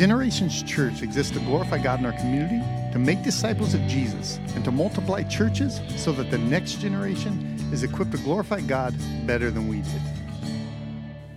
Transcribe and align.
Generations 0.00 0.62
Church 0.62 1.02
exists 1.02 1.30
to 1.32 1.40
glorify 1.40 1.76
God 1.76 1.98
in 1.98 2.06
our 2.06 2.12
community, 2.12 2.58
to 2.90 2.98
make 2.98 3.22
disciples 3.22 3.74
of 3.74 3.82
Jesus, 3.82 4.38
and 4.54 4.64
to 4.64 4.70
multiply 4.70 5.22
churches 5.22 5.78
so 5.94 6.10
that 6.12 6.30
the 6.30 6.38
next 6.38 6.80
generation 6.80 7.54
is 7.70 7.82
equipped 7.82 8.12
to 8.12 8.16
glorify 8.16 8.62
God 8.62 8.94
better 9.26 9.50
than 9.50 9.68
we 9.68 9.82
did. 9.82 10.00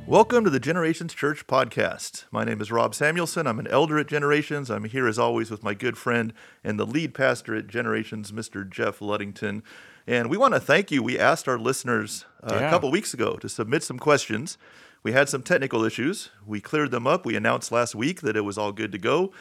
Welcome 0.08 0.46
to 0.46 0.50
the 0.50 0.62
Generations 0.62 1.14
Church 1.14 1.46
podcast. 1.46 2.24
My 2.32 2.46
name 2.46 2.62
is 2.62 2.72
Rob 2.72 2.96
Samuelson. 2.96 3.48
I'm 3.48 3.60
an 3.60 3.68
elder 3.68 4.00
at 4.00 4.08
Generations. 4.08 4.72
I'm 4.72 4.86
here 4.86 5.10
as 5.10 5.20
always 5.20 5.52
with 5.52 5.62
my 5.62 5.74
good 5.74 5.98
friend 5.98 6.32
and 6.64 6.80
the 6.80 6.86
lead 6.86 7.14
pastor 7.14 7.54
at 7.56 7.68
Generations, 7.68 8.32
Mr. 8.32 8.70
Jeff 8.70 9.00
Luddington. 9.00 9.62
And 10.08 10.30
we 10.30 10.38
want 10.38 10.54
to 10.54 10.62
thank 10.62 10.90
you. 10.90 11.04
We 11.04 11.20
asked 11.20 11.50
our 11.50 11.60
listeners 11.60 12.24
uh, 12.42 12.56
Yeah. 12.58 12.68
a 12.68 12.70
couple 12.70 12.90
weeks 12.92 13.14
ago 13.14 13.36
to 13.36 13.50
submit 13.50 13.84
some 13.84 14.00
questions. 14.00 14.58
We 15.04 15.12
had 15.12 15.30
some 15.30 15.44
technical 15.44 15.84
issues. 15.84 16.30
We 16.46 16.62
cleared 16.62 16.92
them 16.92 17.06
up. 17.06 17.26
We 17.26 17.36
announced 17.36 17.72
last 17.72 17.94
week 17.94 18.22
that 18.22 18.38
it 18.38 18.42
was 18.42 18.58
all 18.58 18.72
good 18.72 18.92
to 18.94 18.98
go. 18.98 19.32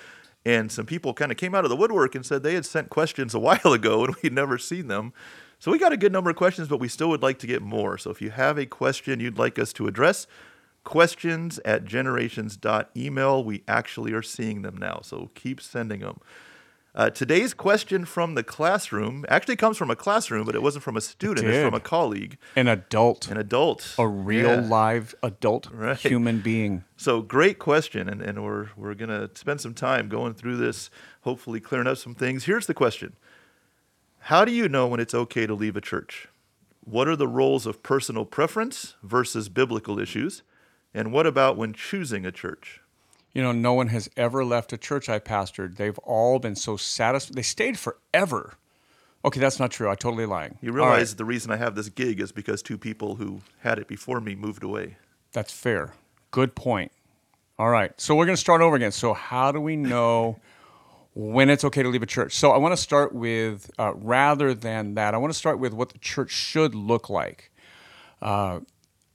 And 0.45 0.73
some 0.73 0.87
people 0.87 1.15
kind 1.15 1.31
of 1.31 1.39
came 1.39 1.55
out 1.55 1.65
of 1.65 1.71
the 1.71 1.77
woodwork 1.77 2.17
and 2.17 2.27
said 2.27 2.43
they 2.43 2.55
had 2.55 2.67
sent 2.67 2.91
questions 2.91 3.33
a 3.33 3.39
while 3.39 3.73
ago 3.73 4.05
and 4.05 4.15
we'd 4.17 4.33
never 4.33 4.59
seen 4.59 4.89
them. 4.89 5.13
So 5.61 5.71
we 5.71 5.79
got 5.79 5.93
a 5.93 5.97
good 5.97 6.13
number 6.13 6.31
of 6.31 6.35
questions, 6.35 6.67
but 6.67 6.81
we 6.81 6.89
still 6.89 7.09
would 7.11 7.23
like 7.23 7.39
to 7.39 7.47
get 7.47 7.63
more. 7.63 7.97
So 7.97 8.11
if 8.11 8.21
you 8.21 8.31
have 8.31 8.59
a 8.59 8.67
question 8.67 9.21
you'd 9.21 9.39
like 9.39 9.61
us 9.61 9.73
to 9.75 9.87
address, 9.87 10.27
questions 10.83 11.61
at 11.65 11.85
generations.email. 11.85 13.45
We 13.45 13.63
actually 13.69 14.13
are 14.13 14.23
seeing 14.23 14.63
them 14.63 14.77
now, 14.77 15.01
so 15.05 15.31
keep 15.37 15.61
sending 15.61 16.01
them. 16.01 16.19
Uh, 16.95 17.09
today's 17.09 17.55
question 17.55 18.05
from 18.05 18.35
the 18.35 18.43
classroom 18.43 19.25
actually 19.31 19.57
comes 19.57 19.79
from 19.79 19.91
a 19.91 19.97
classroom, 19.97 20.45
but 20.45 20.55
it 20.55 20.63
wasn't 20.63 20.85
from 20.85 20.95
a 20.95 21.01
student. 21.01 21.47
It's 21.49 21.65
from 21.65 21.73
a 21.73 21.81
colleague, 21.81 22.37
An 22.55 22.69
adult, 22.69 23.29
an 23.31 23.39
adult. 23.39 23.95
a 23.99 24.07
real 24.07 24.61
Yeah. 24.61 24.69
live 24.69 25.15
adult 25.23 25.69
Right. 25.73 25.97
human 25.97 26.41
being. 26.41 26.85
So 26.99 27.23
great 27.23 27.59
question, 27.59 28.11
and, 28.11 28.21
and 28.21 28.45
we're 28.45 28.69
we're 28.77 28.95
gonna 28.95 29.31
spend 29.35 29.63
some 29.63 29.73
time 29.73 30.11
going 30.11 30.35
through 30.35 30.59
this, 30.59 30.91
hopefully 31.23 31.61
clearing 31.61 31.87
up 31.87 31.97
some 31.97 32.15
things. 32.15 32.45
Here's 32.45 32.67
the 32.67 32.75
question: 32.75 33.17
How 34.19 34.45
do 34.45 34.53
you 34.53 34.69
know 34.69 34.87
when 34.87 35.01
it's 35.01 35.15
okay 35.15 35.47
to 35.47 35.55
leave 35.55 35.77
a 35.77 35.81
church? 35.81 36.29
What 36.85 37.09
are 37.09 37.17
the 37.17 37.29
roles 37.29 37.65
of 37.65 37.83
personal 37.83 38.27
preference 38.27 38.97
versus 39.03 39.49
biblical 39.49 39.99
issues? 39.99 40.43
And 40.93 41.11
what 41.11 41.27
about 41.27 41.57
when 41.57 41.73
choosing 41.73 42.27
a 42.27 42.33
church? 42.33 42.82
You 43.33 43.43
know, 43.43 43.53
no 43.53 43.73
one 43.73 43.89
has 43.89 44.11
ever 44.17 44.45
left 44.45 44.73
a 44.73 44.77
church 44.79 45.09
I 45.09 45.19
pastored. 45.19 45.77
They've 45.77 45.99
all 46.01 46.39
been 46.39 46.57
so 46.57 46.77
satisfied. 46.77 47.35
They 47.37 47.43
stayed 47.43 47.79
forever. 47.79 48.55
Okay, 49.25 49.41
that's 49.41 49.59
not 49.59 49.71
true. 49.71 49.89
I'm 49.89 49.97
totally 49.97 50.27
lying. 50.27 50.59
You 50.61 50.73
realize 50.73 51.11
right, 51.13 51.19
the 51.19 51.25
reason 51.25 51.51
I 51.53 51.57
have 51.57 51.75
this 51.75 51.89
gig 51.89 52.21
is 52.21 52.33
because 52.33 52.61
two 52.61 52.77
people 52.77 53.15
who 53.17 53.41
had 53.61 53.79
it 53.79 53.87
before 53.89 54.21
me 54.21 54.35
moved 54.35 54.63
away. 54.65 54.97
that's 55.33 55.53
fair. 55.53 55.93
Good 56.31 56.55
point. 56.55 56.93
All 57.59 57.69
right, 57.71 57.99
so 58.01 58.15
we're 58.17 58.27
going 58.27 58.37
to 58.37 58.41
start 58.41 58.61
over 58.61 58.75
again. 58.75 58.93
So, 58.93 59.15
how 59.15 59.53
do 59.53 59.61
we 59.61 59.77
know 59.77 60.39
when 61.15 61.49
it's 61.51 61.63
okay 61.65 61.83
to 61.83 61.89
leave 61.89 62.03
a 62.03 62.07
church? 62.07 62.35
So, 62.35 62.51
I 62.51 62.57
want 62.57 62.73
to 62.73 62.77
start 62.77 63.15
with, 63.15 63.71
uh, 63.79 63.93
rather 63.95 64.55
than 64.55 64.95
that, 64.95 65.15
I 65.15 65.19
want 65.19 65.33
to 65.33 65.39
start 65.39 65.59
with 65.59 65.73
what 65.73 65.91
the 65.91 65.99
church 65.99 66.31
should 66.31 66.75
look 66.75 67.09
like. 67.09 67.53
Uh, 68.21 68.61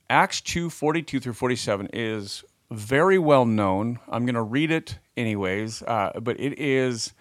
Acts 0.09 0.39
2 0.41 0.69
42 0.69 1.19
through 1.19 1.33
47 1.33 1.89
is 1.91 2.43
very 2.71 3.17
well 3.17 3.45
known. 3.45 3.99
I'm 4.09 4.25
going 4.25 4.35
to 4.35 4.41
read 4.41 4.71
it 4.71 4.99
anyways, 5.15 5.83
uh, 5.83 6.19
but 6.21 6.39
it 6.39 6.59
is 6.59 7.13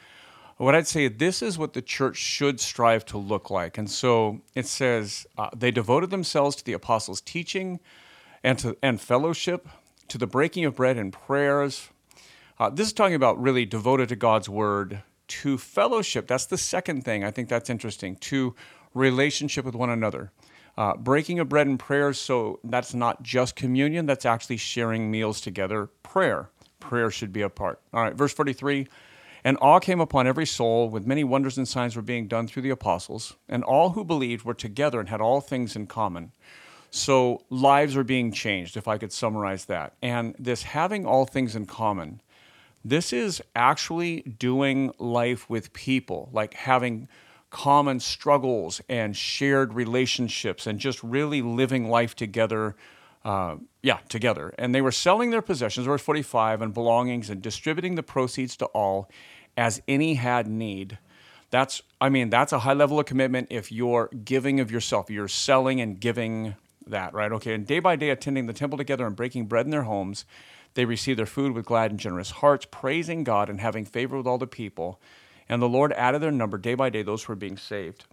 what 0.57 0.75
I'd 0.75 0.87
say 0.87 1.09
this 1.09 1.43
is 1.43 1.59
what 1.59 1.75
the 1.75 1.83
church 1.83 2.17
should 2.17 2.61
strive 2.61 3.05
to 3.07 3.19
look 3.19 3.51
like. 3.51 3.77
And 3.79 3.91
so 3.91 4.41
it 4.55 4.67
says, 4.67 5.27
uh, 5.37 5.51
they 5.55 5.71
devoted 5.71 6.11
themselves 6.11 6.57
to 6.57 6.65
the 6.65 6.73
apostles' 6.73 7.21
teaching 7.21 7.81
and, 8.43 8.59
to, 8.61 8.77
and 8.83 9.01
fellowship, 9.01 9.69
to 10.09 10.19
the 10.19 10.27
breaking 10.27 10.65
of 10.65 10.77
bread 10.77 10.97
and 10.97 11.13
prayers. 11.13 11.91
Uh, 12.59 12.71
this 12.71 12.87
is 12.87 12.93
talking 12.93 13.15
about 13.15 13.41
really 13.41 13.67
devoted 13.67 14.09
to 14.09 14.17
God's 14.17 14.49
word, 14.49 15.03
to 15.29 15.59
fellowship. 15.59 16.27
That's 16.27 16.47
the 16.47 16.59
second 16.59 17.05
thing. 17.05 17.23
I 17.23 17.31
think 17.31 17.49
that's 17.49 17.69
interesting. 17.69 18.17
To 18.17 18.55
relationship 18.95 19.65
with 19.65 19.75
one 19.75 19.91
another. 19.91 20.33
Uh, 20.77 20.95
breaking 20.97 21.39
of 21.39 21.49
bread 21.49 21.67
and 21.67 21.79
prayers, 21.79 22.21
so 22.21 22.61
that's 22.63 22.93
not 22.93 23.23
just 23.23 23.57
communion, 23.57 24.05
that's 24.05 24.27
actually 24.27 24.59
sharing 24.59 25.11
meals 25.11 25.41
together. 25.41 25.87
Prayer. 26.03 26.51
Prayer 26.81 27.11
should 27.11 27.33
be 27.33 27.41
a 27.41 27.49
part. 27.49 27.81
All 27.95 28.03
right, 28.03 28.15
verse 28.15 28.35
43 28.35 28.87
And 29.43 29.57
awe 29.63 29.79
came 29.79 30.01
upon 30.01 30.27
every 30.27 30.45
soul, 30.45 30.91
with 30.91 31.07
many 31.07 31.25
wonders 31.25 31.57
and 31.57 31.67
signs 31.67 31.97
were 31.97 32.03
being 32.03 32.29
done 32.29 32.47
through 32.47 32.63
the 32.63 32.71
apostles, 32.71 33.37
and 33.49 33.65
all 33.65 33.91
who 33.91 34.05
believed 34.05 34.45
were 34.45 34.55
together 34.55 35.01
and 35.01 35.09
had 35.09 35.21
all 35.21 35.41
things 35.41 35.77
in 35.77 35.87
common. 35.87 36.33
So 36.91 37.43
lives 37.51 37.97
are 37.97 38.05
being 38.05 38.31
changed, 38.31 38.77
if 38.77 38.87
I 38.87 38.99
could 38.99 39.13
summarize 39.13 39.65
that. 39.67 39.95
And 40.03 40.35
this 40.39 40.63
having 40.63 41.07
all 41.07 41.25
things 41.25 41.57
in 41.57 41.67
common, 41.67 42.21
this 42.85 43.13
is 43.13 43.43
actually 43.55 44.21
doing 44.21 44.93
life 44.99 45.49
with 45.51 45.73
people, 45.73 46.29
like 46.33 46.55
having 46.55 47.09
common 47.57 47.99
struggles 47.99 48.83
and 48.87 49.17
shared 49.17 49.73
relationships 49.73 50.67
and 50.67 50.79
just 50.79 51.03
really 51.03 51.41
living 51.41 51.89
life 51.89 52.15
together. 52.15 52.77
Uh, 53.25 53.57
yeah, 53.83 53.99
together. 54.11 54.55
And 54.59 54.75
they 54.75 54.83
were 54.83 54.93
selling 54.93 55.31
their 55.31 55.41
possessions, 55.41 55.87
verse 55.87 56.03
45, 56.03 56.61
and 56.61 56.75
belongings 56.75 57.31
and 57.31 57.41
distributing 57.41 57.95
the 57.95 58.03
proceeds 58.03 58.59
to 58.59 58.67
all 58.67 59.11
as 59.57 59.81
any 59.89 60.15
had 60.15 60.47
need. 60.47 60.99
That's, 61.51 61.81
I 61.99 62.11
mean, 62.11 62.29
that's 62.29 62.53
a 62.53 62.59
high 62.59 62.75
level 62.75 63.01
of 63.01 63.07
commitment 63.07 63.49
if 63.51 63.73
you're 63.73 64.11
giving 64.23 64.61
of 64.61 64.71
yourself, 64.71 65.11
you're 65.11 65.27
selling 65.27 65.81
and 65.81 65.99
giving 65.99 66.57
that, 66.87 67.15
right? 67.15 67.33
Okay. 67.33 67.55
And 67.55 67.67
day 67.67 67.79
by 67.79 67.97
day, 67.97 68.11
attending 68.11 68.47
the 68.47 68.53
temple 68.53 68.77
together 68.77 69.07
and 69.07 69.17
breaking 69.17 69.47
bread 69.47 69.65
in 69.65 69.71
their 69.71 69.85
homes, 69.85 70.27
they 70.75 70.85
received 70.85 71.19
their 71.19 71.25
food 71.25 71.53
with 71.53 71.65
glad 71.65 71.91
and 71.91 71.99
generous 71.99 72.33
hearts, 72.33 72.67
praising 72.71 73.25
God 73.25 73.49
and 73.49 73.63
having 73.63 73.87
favor 73.87 74.19
with 74.19 74.27
all 74.27 74.39
the 74.39 74.47
people. 74.47 75.01
And 75.49 75.63
the 75.63 75.69
Lord 75.69 75.93
added 75.93 76.23
their 76.23 76.33
number 76.33 76.59
day 76.59 76.75
by 76.75 76.91
day, 76.91 77.03
those 77.03 77.25
who 77.25 77.33
were 77.33 77.37
being 77.37 77.57
saved. 77.57 78.07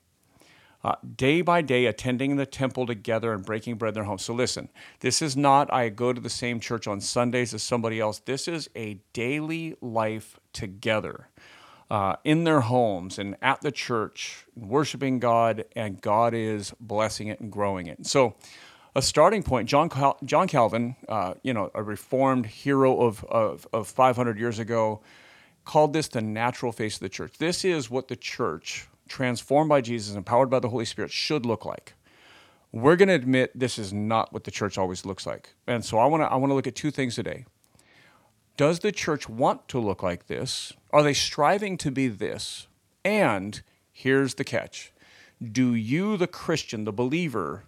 Uh, 0.83 0.95
day 1.15 1.41
by 1.41 1.61
day, 1.61 1.85
attending 1.85 2.35
the 2.35 2.45
temple 2.45 2.85
together 2.85 3.31
and 3.31 3.45
breaking 3.45 3.75
bread 3.75 3.91
in 3.91 3.93
their 3.93 4.03
homes. 4.03 4.25
So 4.25 4.33
listen, 4.33 4.67
this 4.99 5.21
is 5.21 5.37
not 5.37 5.71
I 5.71 5.87
go 5.87 6.11
to 6.11 6.19
the 6.19 6.29
same 6.29 6.59
church 6.59 6.87
on 6.87 6.99
Sundays 6.99 7.53
as 7.53 7.63
somebody 7.63 8.01
else. 8.01 8.19
This 8.19 8.49
is 8.49 8.69
a 8.75 8.99
daily 9.13 9.75
life 9.79 10.39
together 10.51 11.29
uh, 11.89 12.15
in 12.25 12.43
their 12.43 12.61
homes 12.61 13.17
and 13.17 13.37
at 13.41 13.61
the 13.61 13.71
church, 13.71 14.45
worshiping 14.55 15.19
God, 15.19 15.63
and 15.75 16.01
God 16.01 16.33
is 16.33 16.73
blessing 16.79 17.27
it 17.27 17.39
and 17.39 17.51
growing 17.51 17.87
it. 17.87 18.05
So, 18.05 18.35
a 18.95 19.01
starting 19.01 19.41
point, 19.41 19.69
John, 19.69 19.89
Cal- 19.89 20.17
John 20.23 20.47
Calvin, 20.47 20.95
uh, 21.07 21.35
you 21.43 21.53
know, 21.53 21.71
a 21.73 21.81
reformed 21.81 22.45
hero 22.45 22.99
of, 23.01 23.23
of, 23.25 23.67
of 23.73 23.87
500 23.87 24.37
years 24.37 24.59
ago, 24.59 25.01
called 25.65 25.93
this 25.93 26.07
the 26.07 26.21
natural 26.21 26.71
face 26.71 26.95
of 26.95 27.01
the 27.01 27.09
church. 27.09 27.37
This 27.37 27.63
is 27.63 27.89
what 27.89 28.07
the 28.07 28.15
church, 28.15 28.87
transformed 29.07 29.69
by 29.69 29.81
Jesus, 29.81 30.15
empowered 30.15 30.49
by 30.49 30.59
the 30.59 30.69
Holy 30.69 30.85
Spirit, 30.85 31.11
should 31.11 31.45
look 31.45 31.65
like. 31.65 31.93
We're 32.71 32.95
going 32.95 33.09
to 33.09 33.13
admit 33.13 33.51
this 33.53 33.77
is 33.77 33.93
not 33.93 34.33
what 34.33 34.45
the 34.45 34.51
church 34.51 34.77
always 34.77 35.05
looks 35.05 35.27
like. 35.27 35.53
And 35.67 35.85
so 35.85 35.99
I 35.99 36.05
want 36.07 36.23
to 36.23 36.27
I 36.27 36.35
want 36.35 36.49
to 36.49 36.55
look 36.55 36.67
at 36.67 36.75
two 36.75 36.91
things 36.91 37.15
today. 37.15 37.45
Does 38.57 38.79
the 38.79 38.91
church 38.91 39.27
want 39.27 39.67
to 39.69 39.79
look 39.79 40.03
like 40.03 40.27
this? 40.27 40.73
Are 40.91 41.03
they 41.03 41.13
striving 41.13 41.77
to 41.79 41.91
be 41.91 42.07
this? 42.07 42.67
And 43.03 43.61
here's 43.91 44.35
the 44.35 44.43
catch. 44.43 44.91
Do 45.43 45.73
you 45.73 46.17
the 46.17 46.27
Christian, 46.27 46.83
the 46.83 46.93
believer, 46.93 47.65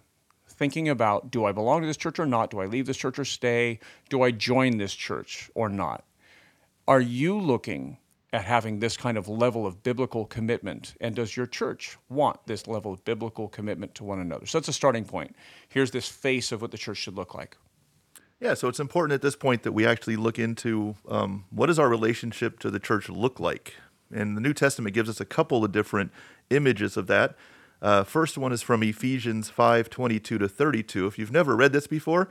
thinking 0.48 0.88
about 0.88 1.30
do 1.30 1.44
I 1.44 1.52
belong 1.52 1.82
to 1.82 1.86
this 1.86 1.96
church 1.96 2.18
or 2.18 2.26
not? 2.26 2.50
Do 2.50 2.60
I 2.60 2.66
leave 2.66 2.86
this 2.86 2.96
church 2.96 3.18
or 3.18 3.24
stay? 3.24 3.78
Do 4.08 4.22
I 4.22 4.30
join 4.30 4.78
this 4.78 4.94
church 4.94 5.50
or 5.54 5.68
not? 5.68 6.04
Are 6.88 7.00
you 7.00 7.38
looking 7.38 7.98
at 8.32 8.44
having 8.44 8.78
this 8.78 8.96
kind 8.96 9.18
of 9.18 9.28
level 9.28 9.66
of 9.66 9.82
biblical 9.82 10.24
commitment? 10.24 10.94
And 11.00 11.16
does 11.16 11.36
your 11.36 11.46
church 11.46 11.96
want 12.08 12.38
this 12.46 12.68
level 12.68 12.92
of 12.92 13.04
biblical 13.04 13.48
commitment 13.48 13.94
to 13.96 14.04
one 14.04 14.20
another? 14.20 14.46
So 14.46 14.58
that's 14.58 14.68
a 14.68 14.72
starting 14.72 15.04
point. 15.04 15.34
Here's 15.68 15.90
this 15.90 16.08
face 16.08 16.52
of 16.52 16.62
what 16.62 16.70
the 16.70 16.78
church 16.78 16.98
should 16.98 17.16
look 17.16 17.34
like. 17.34 17.56
Yeah, 18.38 18.54
so 18.54 18.68
it's 18.68 18.78
important 18.78 19.14
at 19.14 19.22
this 19.22 19.34
point 19.34 19.62
that 19.64 19.72
we 19.72 19.86
actually 19.86 20.16
look 20.16 20.38
into 20.38 20.94
um, 21.08 21.46
what 21.50 21.66
does 21.66 21.78
our 21.78 21.88
relationship 21.88 22.60
to 22.60 22.70
the 22.70 22.78
church 22.78 23.08
look 23.08 23.40
like. 23.40 23.74
And 24.14 24.36
the 24.36 24.40
New 24.40 24.52
Testament 24.52 24.94
gives 24.94 25.08
us 25.08 25.20
a 25.20 25.24
couple 25.24 25.64
of 25.64 25.72
different 25.72 26.12
images 26.50 26.96
of 26.96 27.08
that. 27.08 27.34
Uh, 27.82 28.04
first 28.04 28.38
one 28.38 28.52
is 28.52 28.62
from 28.62 28.82
Ephesians 28.82 29.50
5 29.50 29.90
22 29.90 30.38
to 30.38 30.48
32. 30.48 31.06
If 31.06 31.18
you've 31.18 31.32
never 31.32 31.56
read 31.56 31.72
this 31.72 31.86
before, 31.86 32.28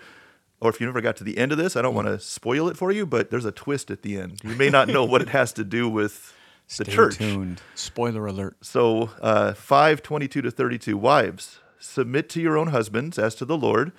or 0.62 0.70
if 0.70 0.80
you 0.80 0.86
never 0.86 1.02
got 1.02 1.16
to 1.18 1.24
the 1.24 1.38
end 1.38 1.52
of 1.52 1.58
this, 1.58 1.76
I 1.76 1.82
don't 1.82 1.96
want 1.96 2.08
to 2.08 2.20
spoil 2.20 2.68
it 2.70 2.78
for 2.78 2.92
you, 2.92 3.06
but 3.06 3.30
there's 3.30 3.46
a 3.46 3.52
twist 3.52 3.92
at 3.92 4.02
the 4.02 4.18
end. 4.20 4.42
You 4.44 4.56
may 4.56 4.70
not 4.70 4.88
know 4.88 5.04
what 5.06 5.22
it 5.22 5.30
has 5.30 5.54
to 5.54 5.64
do 5.64 5.90
with 5.90 6.34
the 6.78 6.86
Stay 6.86 6.94
church. 6.94 7.18
tuned. 7.18 7.62
Spoiler 7.76 8.26
alert. 8.26 8.58
So 8.62 9.12
uh, 9.22 9.54
5 9.54 10.02
22 10.02 10.42
to 10.42 10.52
32 10.52 10.98
Wives, 10.98 11.60
submit 11.80 12.30
to 12.30 12.42
your 12.42 12.58
own 12.58 12.68
husbands 12.68 13.20
as 13.20 13.36
to 13.36 13.46
the 13.46 13.58
Lord, 13.58 13.92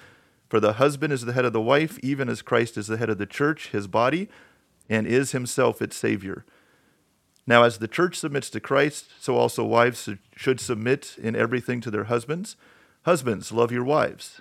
for 0.48 0.60
the 0.60 0.74
husband 0.74 1.12
is 1.12 1.22
the 1.22 1.32
head 1.32 1.44
of 1.44 1.52
the 1.52 1.60
wife, 1.60 1.98
even 2.02 2.28
as 2.28 2.42
Christ 2.42 2.76
is 2.76 2.86
the 2.86 2.96
head 2.96 3.10
of 3.10 3.18
the 3.18 3.26
church, 3.26 3.70
his 3.70 3.86
body, 3.86 4.28
and 4.88 5.06
is 5.06 5.32
himself 5.32 5.82
its 5.82 5.96
Savior. 5.96 6.44
Now, 7.46 7.62
as 7.62 7.78
the 7.78 7.88
church 7.88 8.16
submits 8.16 8.50
to 8.50 8.60
Christ, 8.60 9.06
so 9.20 9.36
also 9.36 9.64
wives 9.64 10.08
should 10.34 10.58
submit 10.60 11.14
in 11.20 11.36
everything 11.36 11.80
to 11.82 11.90
their 11.90 12.04
husbands. 12.04 12.56
Husbands, 13.04 13.52
love 13.52 13.70
your 13.70 13.84
wives, 13.84 14.40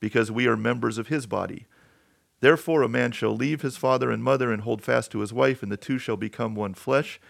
because 0.00 0.30
we 0.30 0.46
are 0.46 0.56
members 0.56 0.98
of 0.98 1.08
his 1.08 1.26
body. 1.26 1.66
Therefore, 2.40 2.82
a 2.82 2.88
man 2.88 3.12
shall 3.12 3.34
leave 3.34 3.62
his 3.62 3.76
father 3.76 4.10
and 4.10 4.22
mother 4.22 4.52
and 4.52 4.62
hold 4.62 4.82
fast 4.82 5.10
to 5.12 5.20
his 5.20 5.32
wife, 5.32 5.62
and 5.62 5.72
the 5.72 5.76
two 5.76 5.98
shall 5.98 6.16
become 6.16 6.54
one 6.54 6.74
flesh. 6.74 7.20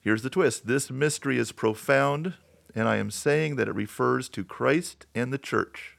Here's 0.00 0.22
the 0.22 0.30
twist 0.30 0.66
this 0.66 0.90
mystery 0.90 1.36
is 1.38 1.52
profound, 1.52 2.34
and 2.74 2.88
I 2.88 2.96
am 2.96 3.10
saying 3.10 3.56
that 3.56 3.68
it 3.68 3.74
refers 3.74 4.28
to 4.30 4.44
Christ 4.44 5.06
and 5.14 5.32
the 5.32 5.38
church. 5.38 5.98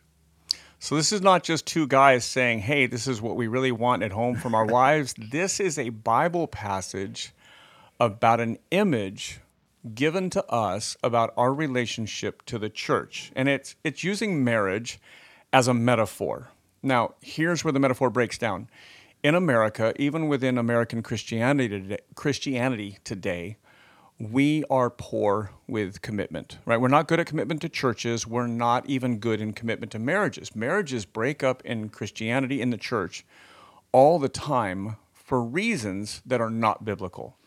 So 0.80 0.96
this 0.96 1.12
is 1.12 1.22
not 1.22 1.44
just 1.44 1.68
two 1.68 1.86
guys 1.86 2.26
saying, 2.26 2.62
"Hey, 2.62 2.88
this 2.88 3.08
is 3.08 3.22
what 3.22 3.36
we 3.36 3.48
really 3.48 3.72
want 3.72 4.02
at 4.02 4.12
home 4.12 4.36
from 4.36 4.56
our 4.56 4.66
wives." 4.80 5.14
This 5.16 5.60
is 5.60 5.78
a 5.78 5.90
Bible 5.90 6.48
passage 6.48 7.34
about 8.00 8.40
an 8.40 8.58
image 8.72 9.40
given 9.94 10.32
to 10.32 10.44
us 10.52 10.98
about 11.04 11.34
our 11.38 11.54
relationship 11.54 12.44
to 12.48 12.58
the 12.58 12.70
church. 12.70 13.32
And 13.36 13.48
it's 13.48 13.76
it's 13.84 14.04
using 14.04 14.44
marriage 14.44 15.00
as 15.54 15.68
a 15.68 15.74
metaphor. 15.74 16.52
Now, 16.84 17.16
here's 17.22 17.64
where 17.64 17.72
the 17.72 17.80
metaphor 17.80 18.10
breaks 18.10 18.38
down. 18.38 18.70
In 19.24 19.36
America, 19.36 19.94
even 19.98 20.28
within 20.28 20.58
American 20.58 21.04
Christianity 21.04 21.70
today, 21.70 22.00
Christianity 22.16 22.98
today, 23.04 23.58
we 24.18 24.64
are 24.70 24.90
poor 24.90 25.52
with 25.68 26.02
commitment, 26.02 26.58
right? 26.66 26.80
We're 26.80 26.88
not 26.88 27.08
good 27.08 27.20
at 27.20 27.28
commitment 27.28 27.62
to 27.62 27.70
churches. 27.70 28.26
We're 28.26 28.48
not 28.48 28.88
even 28.90 29.18
good 29.18 29.42
in 29.42 29.54
commitment 29.54 29.92
to 29.94 30.00
marriages. 30.00 30.56
Marriages 30.56 31.06
break 31.06 31.44
up 31.44 31.62
in 31.64 31.90
Christianity 31.90 32.62
in 32.62 32.70
the 32.70 32.78
church 32.78 33.26
all 33.92 34.20
the 34.20 34.30
time 34.30 34.96
for 35.14 35.44
reasons 35.44 36.22
that 36.26 36.42
are 36.42 36.50
not 36.50 36.86
biblical. 36.86 37.38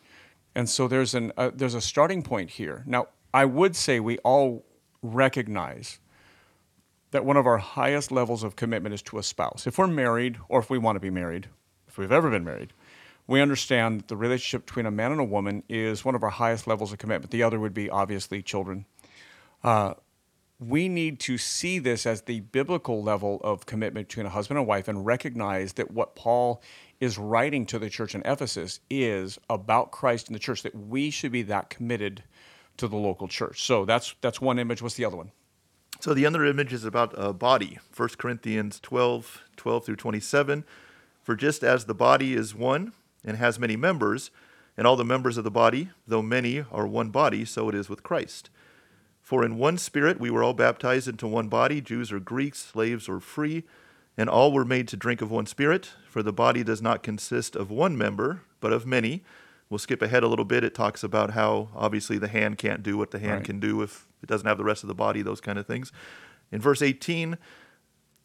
And 0.55 0.69
so 0.69 0.87
there's 0.89 1.15
an 1.15 1.33
uh, 1.37 1.51
there's 1.55 1.75
a 1.75 1.81
starting 1.81 2.23
point 2.23 2.51
here. 2.51 2.85
Now, 2.87 3.09
I 3.33 3.45
would 3.45 3.75
say 3.75 3.99
we 3.99 4.19
all 4.19 4.65
recognize 5.03 5.99
that 7.15 7.25
one 7.25 7.37
of 7.37 7.47
our 7.47 7.59
highest 7.59 8.11
levels 8.11 8.43
of 8.43 8.57
commitment 8.57 8.93
is 8.93 9.01
to 9.01 9.19
a 9.19 9.23
spouse. 9.23 9.69
If 9.69 9.79
we're 9.79 9.87
married 9.87 10.37
or 10.49 10.59
if 10.59 10.69
we 10.69 10.79
want 10.79 10.97
to 10.97 11.01
be 11.01 11.11
married, 11.11 11.47
if 11.87 11.97
we've 11.97 12.11
ever 12.11 12.29
been 12.29 12.43
married, 12.43 12.73
we 13.29 13.41
understand 13.41 14.01
that 14.01 14.09
the 14.09 14.17
relationship 14.17 14.67
between 14.67 14.85
a 14.85 14.91
man 14.91 15.13
and 15.13 15.21
a 15.21 15.25
woman 15.25 15.63
is 15.69 16.05
one 16.05 16.17
of 16.17 16.25
our 16.25 16.31
highest 16.31 16.67
levels 16.67 16.91
of 16.91 16.99
commitment. 16.99 17.31
The 17.31 17.45
other 17.45 17.61
would 17.61 17.73
be 17.73 17.89
obviously 17.89 18.43
children. 18.43 18.85
Uh, 19.63 19.95
we 20.59 20.89
need 20.89 21.21
to 21.21 21.39
see 21.39 21.79
this 21.79 22.05
as 22.05 22.23
the 22.23 22.41
biblical 22.41 23.01
level 23.01 23.41
of 23.45 23.65
commitment 23.65 24.09
between 24.09 24.27
a 24.27 24.31
husband 24.31 24.59
and 24.59 24.67
wife 24.67 24.89
and 24.89 25.07
recognize 25.07 25.75
that 25.75 25.93
what 25.93 26.17
Paul 26.17 26.61
is 26.99 27.17
writing 27.17 27.65
to 27.67 27.79
the 27.79 27.89
church 27.89 28.17
in 28.17 28.23
Ephesus 28.25 28.81
is 28.91 29.39
about 29.49 29.93
Christ 29.93 30.27
and 30.27 30.35
the 30.35 30.41
church, 30.41 30.65
that 30.65 30.75
we 30.75 31.11
should 31.11 31.31
be 31.31 31.43
that 31.43 31.71
committed 31.71 32.25
to 32.79 32.89
the 32.89 32.97
local 32.97 33.29
church. 33.29 33.63
So 33.63 33.85
that's 33.85 34.17
that's 34.21 34.41
one 34.41 34.59
image. 34.59 34.83
What's 34.83 34.97
the 34.97 35.05
other 35.05 35.17
one? 35.17 35.31
So 36.05 36.13
the 36.13 36.27
other 36.27 36.45
image 36.45 36.75
is 36.75 36.85
about 36.85 37.15
a 37.17 37.33
body. 37.33 37.79
1 37.97 38.09
Corinthians 38.19 38.79
12, 38.79 39.41
12 39.57 39.87
through 39.87 39.97
27. 39.97 40.63
For 41.23 41.35
just 41.35 41.65
as 41.65 41.87
the 41.87 41.95
body 41.95 42.35
is 42.35 42.55
one 42.55 42.93
and 43.25 43.39
has 43.39 43.59
many 43.59 43.75
members, 43.75 44.31
and 44.77 44.87
all 44.87 44.97
the 44.97 45.05
members 45.07 45.39
of 45.39 45.45
the 45.45 45.51
body, 45.51 45.89
though 46.07 46.21
many, 46.21 46.63
are 46.71 46.87
one 46.87 47.09
body, 47.09 47.47
so 47.47 47.71
it 47.71 47.75
is 47.75 47.89
with 47.89 48.03
Christ. 48.03 48.51
For 49.23 49.47
in 49.47 49.57
one 49.57 49.79
spirit 49.79 50.21
we 50.21 50.29
were 50.29 50.43
all 50.43 50.53
baptized 50.53 51.09
into 51.09 51.27
one 51.27 51.49
body, 51.49 51.81
Jews 51.81 52.13
or 52.13 52.21
Greeks, 52.21 52.59
slaves 52.59 53.09
or 53.09 53.19
free, 53.19 53.65
and 54.15 54.29
all 54.29 54.53
were 54.53 54.67
made 54.67 54.89
to 54.89 54.99
drink 54.99 55.23
of 55.23 55.31
one 55.31 55.47
spirit. 55.47 55.93
For 56.11 56.23
the 56.23 56.35
body 56.35 56.63
does 56.63 56.83
not 56.83 57.03
consist 57.03 57.57
of 57.57 57.71
one 57.71 57.97
member, 57.97 58.43
but 58.61 58.75
of 58.75 58.85
many. 58.85 59.23
We'll 59.71 59.79
skip 59.79 60.03
ahead 60.03 60.23
a 60.23 60.29
little 60.29 60.45
bit. 60.45 60.63
It 60.63 60.75
talks 60.75 61.03
about 61.03 61.31
how 61.33 61.71
obviously 61.75 62.19
the 62.19 62.29
hand 62.29 62.59
can't 62.59 62.83
do 62.83 62.97
what 62.97 63.11
the 63.11 63.19
hand 63.19 63.33
Right. 63.37 63.45
can 63.45 63.61
do 63.61 63.83
if 63.83 64.07
it 64.23 64.29
doesn't 64.29 64.47
have 64.47 64.59
the 64.59 64.65
rest 64.65 64.85
of 64.85 64.89
the 64.89 64.95
body, 64.95 65.23
those 65.23 65.41
kind 65.41 65.59
of 65.59 65.67
things. 65.67 65.91
In 66.53 66.61
verse 66.61 66.83
18, 66.83 67.39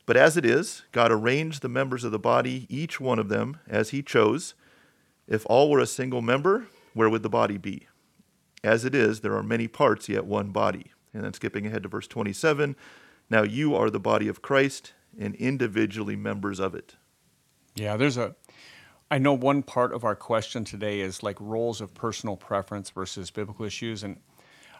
but 0.05 0.17
as 0.17 0.37
it 0.37 0.45
is, 0.45 0.83
God 0.91 1.11
arranged 1.11 1.61
the 1.61 1.69
members 1.69 2.03
of 2.03 2.11
the 2.11 2.19
body, 2.19 2.65
each 2.69 2.99
one 2.99 3.19
of 3.19 3.29
them, 3.29 3.59
as 3.67 3.89
he 3.91 4.01
chose. 4.01 4.53
If 5.27 5.45
all 5.47 5.69
were 5.69 5.79
a 5.79 5.85
single 5.85 6.21
member, 6.21 6.67
where 6.93 7.09
would 7.09 7.23
the 7.23 7.29
body 7.29 7.57
be? 7.57 7.87
As 8.63 8.83
it 8.85 8.93
is, 8.93 9.21
there 9.21 9.35
are 9.35 9.43
many 9.43 9.67
parts, 9.67 10.09
yet 10.09 10.25
one 10.25 10.49
body. 10.49 10.91
And 11.13 11.23
then 11.23 11.33
skipping 11.33 11.65
ahead 11.65 11.83
to 11.83 11.89
verse 11.89 12.07
27, 12.07 12.75
now 13.29 13.43
you 13.43 13.75
are 13.75 13.89
the 13.89 13.99
body 13.99 14.27
of 14.27 14.41
Christ 14.41 14.93
and 15.19 15.35
individually 15.35 16.15
members 16.15 16.59
of 16.59 16.75
it. 16.75 16.95
Yeah, 17.75 17.95
there's 17.95 18.17
a. 18.17 18.35
I 19.11 19.17
know 19.17 19.33
one 19.33 19.63
part 19.63 19.93
of 19.93 20.03
our 20.03 20.15
question 20.15 20.63
today 20.63 20.99
is 20.99 21.23
like 21.23 21.35
roles 21.39 21.81
of 21.81 21.93
personal 21.95 22.35
preference 22.35 22.91
versus 22.91 23.31
biblical 23.31 23.65
issues. 23.65 24.03
And 24.03 24.17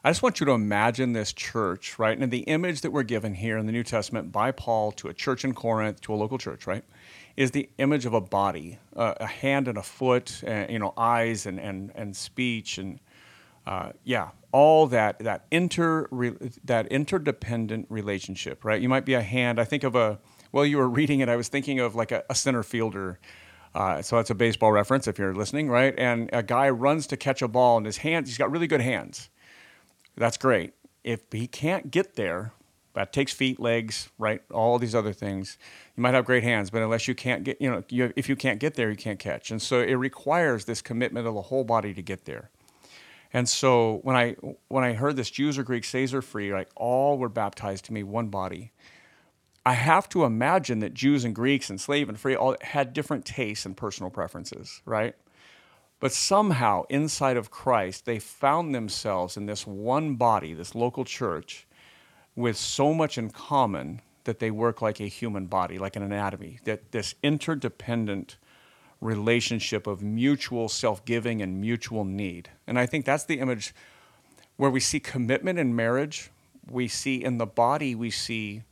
I 0.03 0.11
just 0.11 0.21
want 0.21 0.39
you 0.39 0.45
to 0.45 0.51
imagine 0.51 1.13
this 1.13 1.33
church, 1.33 1.97
right? 1.97 2.17
And 2.17 2.31
the 2.31 2.41
image 2.41 2.81
that 2.81 2.91
we're 2.91 3.03
given 3.03 3.33
here 3.33 3.57
in 3.57 3.65
the 3.65 3.71
New 3.71 3.83
Testament 3.83 4.31
by 4.31 4.51
Paul 4.51 4.91
to 4.93 5.07
a 5.07 5.13
church 5.13 5.43
in 5.43 5.53
Corinth, 5.53 5.99
to 6.01 6.13
a 6.13 6.15
local 6.15 6.37
church, 6.37 6.67
right? 6.67 6.83
Is 7.37 7.51
the 7.51 7.69
image 7.79 8.05
of 8.05 8.13
a 8.13 8.21
body, 8.21 8.77
uh, 8.95 9.15
a 9.19 9.25
hand 9.25 9.67
and 9.67 9.79
a 9.79 9.83
foot, 9.83 10.43
uh, 10.47 10.67
you 10.69 10.77
know, 10.77 10.93
eyes 10.95 11.47
and, 11.47 11.59
and, 11.59 11.91
and 11.95 12.15
speech 12.15 12.77
and 12.77 12.99
uh, 13.65 13.91
yeah, 14.03 14.29
all 14.51 14.87
that 14.87 15.19
that 15.19 15.45
inter 15.51 16.07
that 16.63 16.87
interdependent 16.87 17.85
relationship, 17.89 18.65
right? 18.65 18.81
You 18.81 18.89
might 18.89 19.05
be 19.05 19.13
a 19.13 19.21
hand. 19.21 19.59
I 19.59 19.63
think 19.63 19.83
of 19.83 19.95
a 19.95 20.17
well, 20.51 20.65
you 20.65 20.77
were 20.77 20.89
reading 20.89 21.19
it. 21.19 21.29
I 21.29 21.35
was 21.35 21.49
thinking 21.49 21.79
of 21.79 21.93
like 21.93 22.11
a, 22.11 22.23
a 22.29 22.35
center 22.35 22.63
fielder. 22.63 23.19
Uh, 23.75 24.01
so 24.01 24.15
that's 24.15 24.29
a 24.29 24.35
baseball 24.35 24.71
reference 24.71 25.07
if 25.07 25.19
you're 25.19 25.35
listening, 25.35 25.69
right? 25.69 25.93
And 25.97 26.29
a 26.33 26.41
guy 26.43 26.69
runs 26.69 27.07
to 27.07 27.17
catch 27.17 27.41
a 27.41 27.47
ball, 27.47 27.77
and 27.77 27.85
his 27.85 27.97
hands. 27.97 28.29
He's 28.29 28.37
got 28.37 28.51
really 28.51 28.67
good 28.67 28.81
hands. 28.81 29.29
That's 30.15 30.37
great. 30.37 30.73
If 31.03 31.21
he 31.31 31.47
can't 31.47 31.91
get 31.91 32.15
there, 32.15 32.53
that 32.93 33.13
takes 33.13 33.31
feet, 33.31 33.59
legs, 33.59 34.09
right? 34.17 34.41
All 34.51 34.79
these 34.79 34.95
other 34.95 35.13
things. 35.13 35.57
You 35.95 36.01
might 36.01 36.13
have 36.13 36.25
great 36.25 36.43
hands, 36.43 36.69
but 36.69 36.81
unless 36.81 37.07
you 37.07 37.15
can't 37.15 37.43
get, 37.43 37.61
you 37.61 37.69
know, 37.69 37.83
you, 37.89 38.11
if 38.15 38.27
you 38.27 38.35
can't 38.35 38.59
get 38.59 38.73
there, 38.73 38.89
you 38.89 38.97
can't 38.97 39.19
catch. 39.19 39.51
And 39.51 39.61
so 39.61 39.79
it 39.79 39.93
requires 39.93 40.65
this 40.65 40.81
commitment 40.81 41.27
of 41.27 41.35
the 41.35 41.43
whole 41.43 41.63
body 41.63 41.93
to 41.93 42.01
get 42.01 42.25
there. 42.25 42.49
And 43.31 43.47
so 43.47 43.99
when 44.01 44.15
I 44.15 44.35
when 44.69 44.83
I 44.83 44.93
heard 44.93 45.15
this 45.15 45.29
Jews 45.29 45.57
or 45.57 45.63
Greeks, 45.63 45.89
slaves 45.89 46.13
or 46.13 46.21
free, 46.21 46.51
like 46.51 46.69
all 46.75 47.17
were 47.17 47.29
baptized 47.29 47.85
to 47.85 47.93
me, 47.93 48.01
one 48.03 48.29
body. 48.29 48.71
I 49.65 49.73
have 49.73 50.07
to 50.09 50.23
imagine 50.23 50.79
that 50.79 50.93
Jews 50.93 51.25
and 51.25 51.35
Greeks 51.35 51.69
and 51.69 51.79
slave 51.79 52.09
and 52.09 52.19
free 52.19 52.35
all 52.35 52.55
had 52.61 52.93
different 52.93 53.25
tastes 53.25 53.65
and 53.65 53.75
personal 53.75 54.09
preferences, 54.09 54.81
right? 54.85 55.15
But 55.99 56.13
somehow 56.13 56.83
inside 56.89 57.35
of 57.35 57.51
Christ, 57.51 58.05
they 58.05 58.19
found 58.19 58.73
themselves 58.73 59.35
in 59.35 59.45
this 59.45 59.67
one 59.67 60.15
body, 60.15 60.53
this 60.53 60.73
local 60.73 61.03
church, 61.03 61.67
with 62.35 62.55
so 62.55 62.93
much 62.93 63.17
in 63.17 63.29
common 63.29 64.01
that 64.23 64.39
they 64.39 64.51
work 64.51 64.81
like 64.81 65.01
a 65.01 65.07
human 65.07 65.47
body, 65.47 65.77
like 65.77 65.95
an 65.95 66.03
anatomy, 66.03 66.59
that 66.63 66.91
this 66.91 67.15
interdependent 67.21 68.37
relationship 69.01 69.87
of 69.87 70.01
mutual 70.01 70.69
self 70.69 71.03
giving 71.03 71.41
and 71.41 71.59
mutual 71.59 72.05
need. 72.05 72.49
And 72.65 72.79
I 72.79 72.85
think 72.85 73.05
that's 73.05 73.25
the 73.25 73.39
image 73.39 73.73
where 74.55 74.69
we 74.69 74.79
see 74.79 74.99
commitment 74.99 75.59
in 75.59 75.75
marriage, 75.75 76.31
we 76.69 76.87
see 76.87 77.23
in 77.23 77.37
the 77.37 77.45
body, 77.45 77.95
we 77.95 78.11
see 78.11 78.63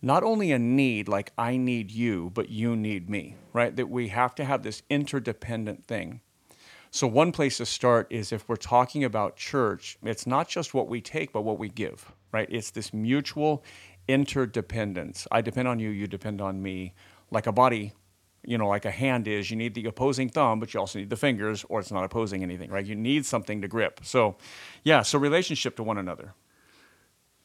not 0.00 0.22
only 0.22 0.52
a 0.52 0.58
need 0.58 1.08
like 1.08 1.32
I 1.36 1.56
need 1.56 1.90
you, 1.90 2.30
but 2.34 2.50
you 2.50 2.76
need 2.76 3.10
me, 3.10 3.36
right? 3.52 3.74
That 3.74 3.88
we 3.88 4.08
have 4.08 4.34
to 4.36 4.44
have 4.44 4.62
this 4.62 4.82
interdependent 4.88 5.84
thing. 5.84 6.20
So, 6.90 7.06
one 7.06 7.32
place 7.32 7.58
to 7.58 7.66
start 7.66 8.06
is 8.10 8.32
if 8.32 8.48
we're 8.48 8.56
talking 8.56 9.04
about 9.04 9.36
church, 9.36 9.98
it's 10.02 10.26
not 10.26 10.48
just 10.48 10.72
what 10.72 10.88
we 10.88 11.00
take, 11.00 11.32
but 11.32 11.42
what 11.42 11.58
we 11.58 11.68
give, 11.68 12.10
right? 12.32 12.48
It's 12.50 12.70
this 12.70 12.94
mutual 12.94 13.62
interdependence. 14.06 15.26
I 15.30 15.42
depend 15.42 15.68
on 15.68 15.78
you, 15.78 15.90
you 15.90 16.06
depend 16.06 16.40
on 16.40 16.62
me. 16.62 16.94
Like 17.30 17.46
a 17.46 17.52
body, 17.52 17.92
you 18.42 18.56
know, 18.56 18.68
like 18.68 18.86
a 18.86 18.90
hand 18.90 19.28
is, 19.28 19.50
you 19.50 19.56
need 19.56 19.74
the 19.74 19.84
opposing 19.84 20.30
thumb, 20.30 20.60
but 20.60 20.72
you 20.72 20.80
also 20.80 20.98
need 20.98 21.10
the 21.10 21.16
fingers, 21.16 21.64
or 21.68 21.80
it's 21.80 21.92
not 21.92 22.04
opposing 22.04 22.42
anything, 22.42 22.70
right? 22.70 22.86
You 22.86 22.94
need 22.94 23.26
something 23.26 23.60
to 23.60 23.68
grip. 23.68 24.00
So, 24.02 24.36
yeah, 24.82 25.02
so 25.02 25.18
relationship 25.18 25.76
to 25.76 25.82
one 25.82 25.98
another. 25.98 26.34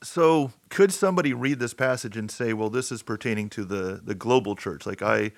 So, 0.04 0.52
could 0.70 0.92
somebody 0.92 1.34
read 1.34 1.60
this 1.60 1.74
passage 1.74 2.18
and 2.18 2.30
say, 2.30 2.54
"Well, 2.54 2.70
this 2.70 2.92
is 2.92 3.02
pertaining 3.02 3.50
to 3.52 3.66
the 3.66 4.02
the 4.04 4.16
global 4.16 4.56
church"? 4.56 4.86
Like 4.86 5.02
I, 5.02 5.32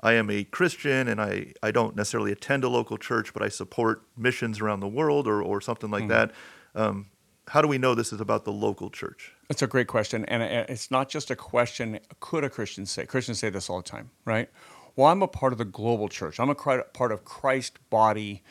I 0.00 0.14
am 0.14 0.30
a 0.30 0.44
Christian, 0.44 1.08
and 1.08 1.20
I 1.20 1.52
I 1.62 1.70
don't 1.70 1.96
necessarily 1.96 2.32
attend 2.32 2.64
a 2.64 2.68
local 2.68 2.98
church, 2.98 3.32
but 3.32 3.42
I 3.42 3.48
support 3.48 4.02
missions 4.16 4.60
around 4.60 4.80
the 4.80 4.88
world, 4.88 5.26
or 5.26 5.42
or 5.42 5.60
something 5.60 5.90
like 5.90 6.08
that. 6.08 6.32
Um, 6.74 7.06
how 7.48 7.60
do 7.60 7.68
we 7.68 7.78
know 7.78 7.94
this 7.94 8.12
is 8.12 8.20
about 8.20 8.44
the 8.44 8.52
local 8.52 8.90
church? 8.90 9.32
That's 9.48 9.62
a 9.62 9.66
great 9.66 9.86
question. 9.86 10.24
And 10.24 10.42
it's 10.42 10.90
not 10.90 11.10
just 11.10 11.30
a 11.30 11.36
question, 11.36 12.00
could 12.18 12.42
a 12.42 12.48
Christian 12.48 12.86
say? 12.86 13.04
Christians 13.04 13.38
say 13.38 13.50
this 13.50 13.68
all 13.68 13.76
the 13.76 13.88
time, 13.88 14.10
right? 14.24 14.48
well, 14.96 15.08
I'm 15.08 15.22
a 15.22 15.28
part 15.28 15.52
of 15.52 15.58
the 15.58 15.64
global 15.64 16.08
church. 16.08 16.38
I'm 16.38 16.50
a 16.50 16.54
part 16.54 17.12
of 17.12 17.24
Christ's 17.24 17.78
body, 17.90 18.42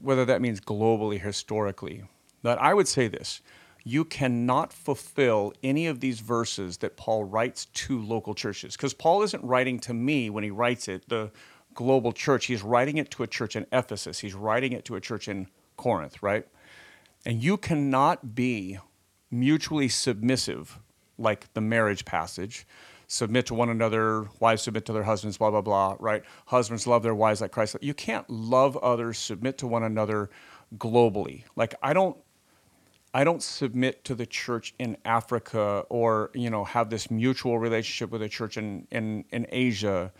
whether 0.00 0.24
that 0.24 0.42
means 0.42 0.60
globally, 0.60 1.20
historically. 1.20 2.04
But 2.42 2.58
I 2.58 2.74
would 2.74 2.88
say 2.88 3.08
this 3.08 3.40
you 3.84 4.04
cannot 4.04 4.72
fulfill 4.72 5.52
any 5.62 5.86
of 5.86 6.00
these 6.00 6.20
verses 6.20 6.78
that 6.78 6.96
Paul 6.96 7.24
writes 7.24 7.66
to 7.66 8.00
local 8.00 8.34
churches. 8.34 8.76
Because 8.76 8.94
Paul 8.94 9.22
isn't 9.22 9.44
writing 9.44 9.78
to 9.80 9.92
me 9.92 10.30
when 10.30 10.42
he 10.42 10.50
writes 10.50 10.88
it, 10.88 11.08
the 11.08 11.30
global 11.74 12.12
church. 12.12 12.46
He's 12.46 12.62
writing 12.62 12.96
it 12.96 13.10
to 13.12 13.22
a 13.22 13.26
church 13.26 13.56
in 13.56 13.66
Ephesus, 13.72 14.20
he's 14.20 14.34
writing 14.34 14.72
it 14.72 14.84
to 14.86 14.96
a 14.96 15.00
church 15.00 15.28
in 15.28 15.48
Corinth, 15.76 16.22
right? 16.22 16.46
And 17.26 17.42
you 17.42 17.56
cannot 17.56 18.34
be 18.34 18.78
mutually 19.30 19.88
submissive, 19.88 20.78
like 21.18 21.52
the 21.52 21.60
marriage 21.60 22.04
passage. 22.04 22.66
Submit 23.06 23.46
to 23.46 23.54
one 23.54 23.68
another, 23.68 24.28
wives 24.40 24.62
submit 24.62 24.86
to 24.86 24.92
their 24.94 25.02
husbands, 25.02 25.36
blah, 25.36 25.50
blah, 25.50 25.60
blah, 25.60 25.96
right? 26.00 26.22
Husbands 26.46 26.86
love 26.86 27.02
their 27.02 27.14
wives 27.14 27.42
like 27.42 27.52
Christ. 27.52 27.76
You 27.82 27.92
can't 27.92 28.28
love 28.30 28.78
others, 28.78 29.18
submit 29.18 29.58
to 29.58 29.66
one 29.66 29.82
another 29.82 30.30
globally. 30.78 31.44
Like, 31.54 31.74
I 31.82 31.92
don't 31.92 32.16
I 33.16 33.22
don't 33.22 33.40
submit 33.40 34.04
to 34.06 34.16
the 34.16 34.26
church 34.26 34.74
in 34.80 34.96
Africa 35.04 35.84
or 35.88 36.32
you 36.34 36.50
know 36.50 36.64
have 36.64 36.90
this 36.90 37.12
mutual 37.12 37.60
relationship 37.60 38.10
with 38.10 38.22
a 38.22 38.28
church 38.28 38.56
in, 38.56 38.88
in, 38.90 39.24
in 39.30 39.46
Asia. 39.50 40.12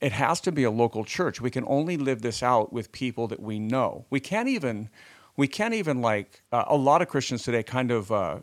It 0.00 0.12
has 0.12 0.40
to 0.42 0.52
be 0.52 0.62
a 0.62 0.70
local 0.70 1.04
church. 1.04 1.40
We 1.40 1.50
can 1.50 1.64
only 1.66 1.96
live 1.96 2.22
this 2.22 2.42
out 2.42 2.72
with 2.72 2.92
people 2.92 3.26
that 3.28 3.40
we 3.40 3.58
know. 3.58 4.06
We 4.08 4.20
can't 4.20 4.48
even 4.48 4.88
we 5.36 5.48
can't 5.48 5.74
even 5.74 6.00
like 6.00 6.42
uh, 6.52 6.64
a 6.68 6.76
lot 6.76 7.02
of 7.02 7.08
Christians 7.08 7.42
today 7.42 7.64
kind 7.64 7.90
of 7.90 8.12
uh, 8.12 8.38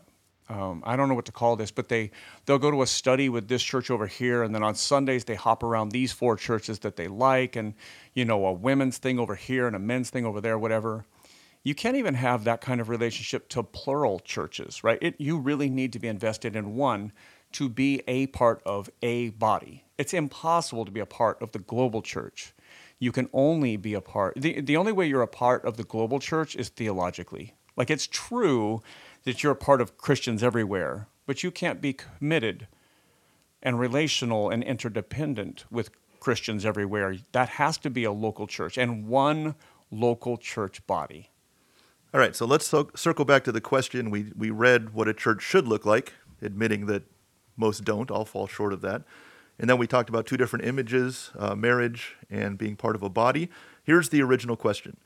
um, 0.50 0.82
I 0.84 0.96
don't 0.96 1.08
know 1.08 1.14
what 1.14 1.26
to 1.26 1.32
call 1.32 1.56
this, 1.56 1.70
but 1.70 1.88
they 1.88 2.10
they'll 2.44 2.58
go 2.58 2.70
to 2.70 2.82
a 2.82 2.86
study 2.86 3.30
with 3.30 3.48
this 3.48 3.62
church 3.62 3.90
over 3.90 4.06
here, 4.06 4.42
and 4.42 4.54
then 4.54 4.62
on 4.62 4.74
Sundays 4.74 5.24
they 5.24 5.36
hop 5.36 5.62
around 5.62 5.92
these 5.92 6.12
four 6.12 6.36
churches 6.36 6.80
that 6.80 6.96
they 6.96 7.08
like, 7.08 7.56
and 7.56 7.72
you 8.12 8.26
know 8.26 8.44
a 8.44 8.52
women's 8.52 8.98
thing 8.98 9.18
over 9.18 9.36
here 9.36 9.66
and 9.66 9.74
a 9.74 9.78
men's 9.78 10.10
thing 10.10 10.26
over 10.26 10.42
there, 10.42 10.58
whatever 10.58 11.06
you 11.62 11.74
can't 11.74 11.96
even 11.96 12.14
have 12.14 12.44
that 12.44 12.60
kind 12.60 12.80
of 12.80 12.88
relationship 12.88 13.48
to 13.50 13.62
plural 13.62 14.20
churches, 14.20 14.82
right? 14.82 14.98
It, 15.02 15.14
you 15.18 15.38
really 15.38 15.68
need 15.68 15.92
to 15.92 15.98
be 15.98 16.08
invested 16.08 16.56
in 16.56 16.74
one 16.74 17.12
to 17.52 17.68
be 17.68 18.02
a 18.06 18.28
part 18.28 18.62
of 18.64 18.88
a 19.02 19.30
body. 19.30 19.84
It's 19.98 20.14
impossible 20.14 20.84
to 20.84 20.90
be 20.90 21.00
a 21.00 21.06
part 21.06 21.40
of 21.42 21.52
the 21.52 21.58
global 21.58 22.00
church. 22.00 22.54
You 22.98 23.12
can 23.12 23.28
only 23.32 23.76
be 23.76 23.94
a 23.94 24.00
part, 24.00 24.34
the, 24.36 24.60
the 24.60 24.76
only 24.76 24.92
way 24.92 25.06
you're 25.06 25.22
a 25.22 25.28
part 25.28 25.64
of 25.64 25.76
the 25.76 25.84
global 25.84 26.18
church 26.18 26.54
is 26.54 26.68
theologically. 26.68 27.54
Like 27.76 27.90
it's 27.90 28.06
true 28.06 28.82
that 29.24 29.42
you're 29.42 29.52
a 29.52 29.56
part 29.56 29.80
of 29.80 29.98
Christians 29.98 30.42
everywhere, 30.42 31.08
but 31.26 31.42
you 31.42 31.50
can't 31.50 31.80
be 31.80 31.92
committed 31.92 32.68
and 33.62 33.78
relational 33.78 34.48
and 34.48 34.62
interdependent 34.62 35.64
with 35.70 35.90
Christians 36.20 36.64
everywhere. 36.64 37.16
That 37.32 37.50
has 37.50 37.78
to 37.78 37.90
be 37.90 38.04
a 38.04 38.12
local 38.12 38.46
church 38.46 38.78
and 38.78 39.08
one 39.08 39.54
local 39.90 40.36
church 40.36 40.86
body. 40.86 41.30
All 42.12 42.20
right, 42.20 42.34
so 42.34 42.44
let's 42.44 42.66
so- 42.66 42.90
circle 42.94 43.24
back 43.24 43.44
to 43.44 43.52
the 43.52 43.60
question. 43.60 44.10
We, 44.10 44.32
we 44.36 44.50
read 44.50 44.92
what 44.92 45.06
a 45.06 45.14
church 45.14 45.42
should 45.42 45.68
look 45.68 45.86
like, 45.86 46.14
admitting 46.42 46.86
that 46.86 47.04
most 47.56 47.84
don't. 47.84 48.10
I'll 48.10 48.24
fall 48.24 48.48
short 48.48 48.72
of 48.72 48.80
that. 48.80 49.02
And 49.60 49.68
then 49.68 49.78
we 49.78 49.86
talked 49.86 50.08
about 50.08 50.26
two 50.26 50.36
different 50.36 50.64
images 50.64 51.30
uh, 51.38 51.54
marriage 51.54 52.16
and 52.30 52.56
being 52.58 52.76
part 52.76 52.96
of 52.96 53.02
a 53.02 53.10
body. 53.10 53.50
Here's 53.84 54.08
the 54.08 54.22
original 54.22 54.56
question 54.56 54.96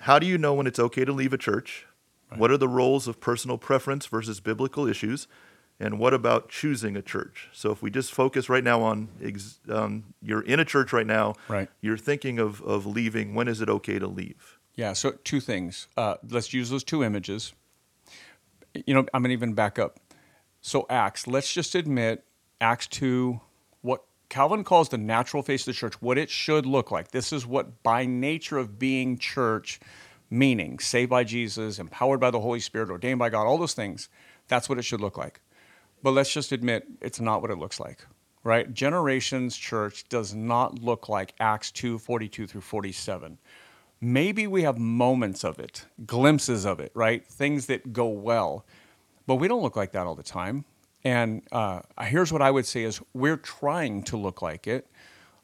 How 0.00 0.18
do 0.18 0.26
you 0.26 0.36
know 0.36 0.52
when 0.52 0.66
it's 0.66 0.78
okay 0.78 1.04
to 1.04 1.12
leave 1.12 1.32
a 1.32 1.38
church? 1.38 1.86
Right. 2.30 2.38
What 2.38 2.50
are 2.50 2.58
the 2.58 2.68
roles 2.68 3.08
of 3.08 3.20
personal 3.20 3.58
preference 3.58 4.06
versus 4.06 4.40
biblical 4.40 4.86
issues? 4.86 5.26
And 5.82 5.98
what 5.98 6.12
about 6.12 6.50
choosing 6.50 6.94
a 6.94 7.00
church? 7.00 7.48
So 7.52 7.70
if 7.70 7.80
we 7.80 7.90
just 7.90 8.12
focus 8.12 8.50
right 8.50 8.62
now 8.62 8.82
on 8.82 9.08
ex- 9.22 9.60
um, 9.70 10.12
you're 10.20 10.42
in 10.42 10.60
a 10.60 10.64
church 10.64 10.92
right 10.92 11.06
now, 11.06 11.34
right. 11.48 11.70
you're 11.80 11.96
thinking 11.96 12.38
of, 12.38 12.60
of 12.60 12.84
leaving. 12.84 13.34
When 13.34 13.48
is 13.48 13.62
it 13.62 13.70
okay 13.70 13.98
to 13.98 14.06
leave? 14.06 14.58
Yeah, 14.74 14.92
so 14.92 15.12
two 15.24 15.40
things. 15.40 15.88
Uh, 15.96 16.16
let's 16.28 16.52
use 16.52 16.70
those 16.70 16.84
two 16.84 17.02
images. 17.04 17.52
You 18.74 18.94
know, 18.94 19.06
I'm 19.12 19.22
going 19.22 19.30
to 19.30 19.34
even 19.34 19.54
back 19.54 19.78
up. 19.78 19.98
So, 20.60 20.86
Acts, 20.88 21.26
let's 21.26 21.52
just 21.52 21.74
admit 21.74 22.24
Acts 22.60 22.86
2, 22.88 23.40
what 23.80 24.04
Calvin 24.28 24.62
calls 24.62 24.90
the 24.90 24.98
natural 24.98 25.42
face 25.42 25.62
of 25.62 25.66
the 25.66 25.72
church, 25.72 26.00
what 26.00 26.18
it 26.18 26.30
should 26.30 26.66
look 26.66 26.90
like. 26.90 27.10
This 27.10 27.32
is 27.32 27.46
what, 27.46 27.82
by 27.82 28.06
nature 28.06 28.58
of 28.58 28.78
being 28.78 29.18
church, 29.18 29.80
meaning 30.30 30.78
saved 30.78 31.10
by 31.10 31.24
Jesus, 31.24 31.78
empowered 31.78 32.20
by 32.20 32.30
the 32.30 32.40
Holy 32.40 32.60
Spirit, 32.60 32.90
ordained 32.90 33.18
by 33.18 33.30
God, 33.30 33.46
all 33.46 33.58
those 33.58 33.74
things, 33.74 34.08
that's 34.48 34.68
what 34.68 34.78
it 34.78 34.82
should 34.82 35.00
look 35.00 35.18
like. 35.18 35.40
But 36.02 36.12
let's 36.12 36.32
just 36.32 36.52
admit 36.52 36.86
it's 37.00 37.20
not 37.20 37.42
what 37.42 37.50
it 37.50 37.58
looks 37.58 37.80
like, 37.80 38.06
right? 38.44 38.72
Generations 38.72 39.56
Church 39.56 40.08
does 40.08 40.34
not 40.34 40.78
look 40.78 41.08
like 41.08 41.34
Acts 41.40 41.70
2 41.70 41.98
42 41.98 42.46
through 42.46 42.60
47 42.60 43.38
maybe 44.00 44.46
we 44.46 44.62
have 44.62 44.78
moments 44.78 45.44
of 45.44 45.58
it, 45.58 45.86
glimpses 46.06 46.64
of 46.64 46.80
it, 46.80 46.90
right? 46.94 47.24
Things 47.26 47.66
that 47.66 47.92
go 47.92 48.06
well, 48.08 48.64
but 49.26 49.36
we 49.36 49.48
don't 49.48 49.62
look 49.62 49.76
like 49.76 49.92
that 49.92 50.06
all 50.06 50.14
the 50.14 50.22
time. 50.22 50.64
And 51.04 51.42
uh, 51.52 51.80
here's 52.02 52.32
what 52.32 52.42
I 52.42 52.50
would 52.50 52.66
say 52.66 52.84
is 52.84 53.00
we're 53.14 53.36
trying 53.36 54.02
to 54.04 54.16
look 54.16 54.42
like 54.42 54.66
it. 54.66 54.86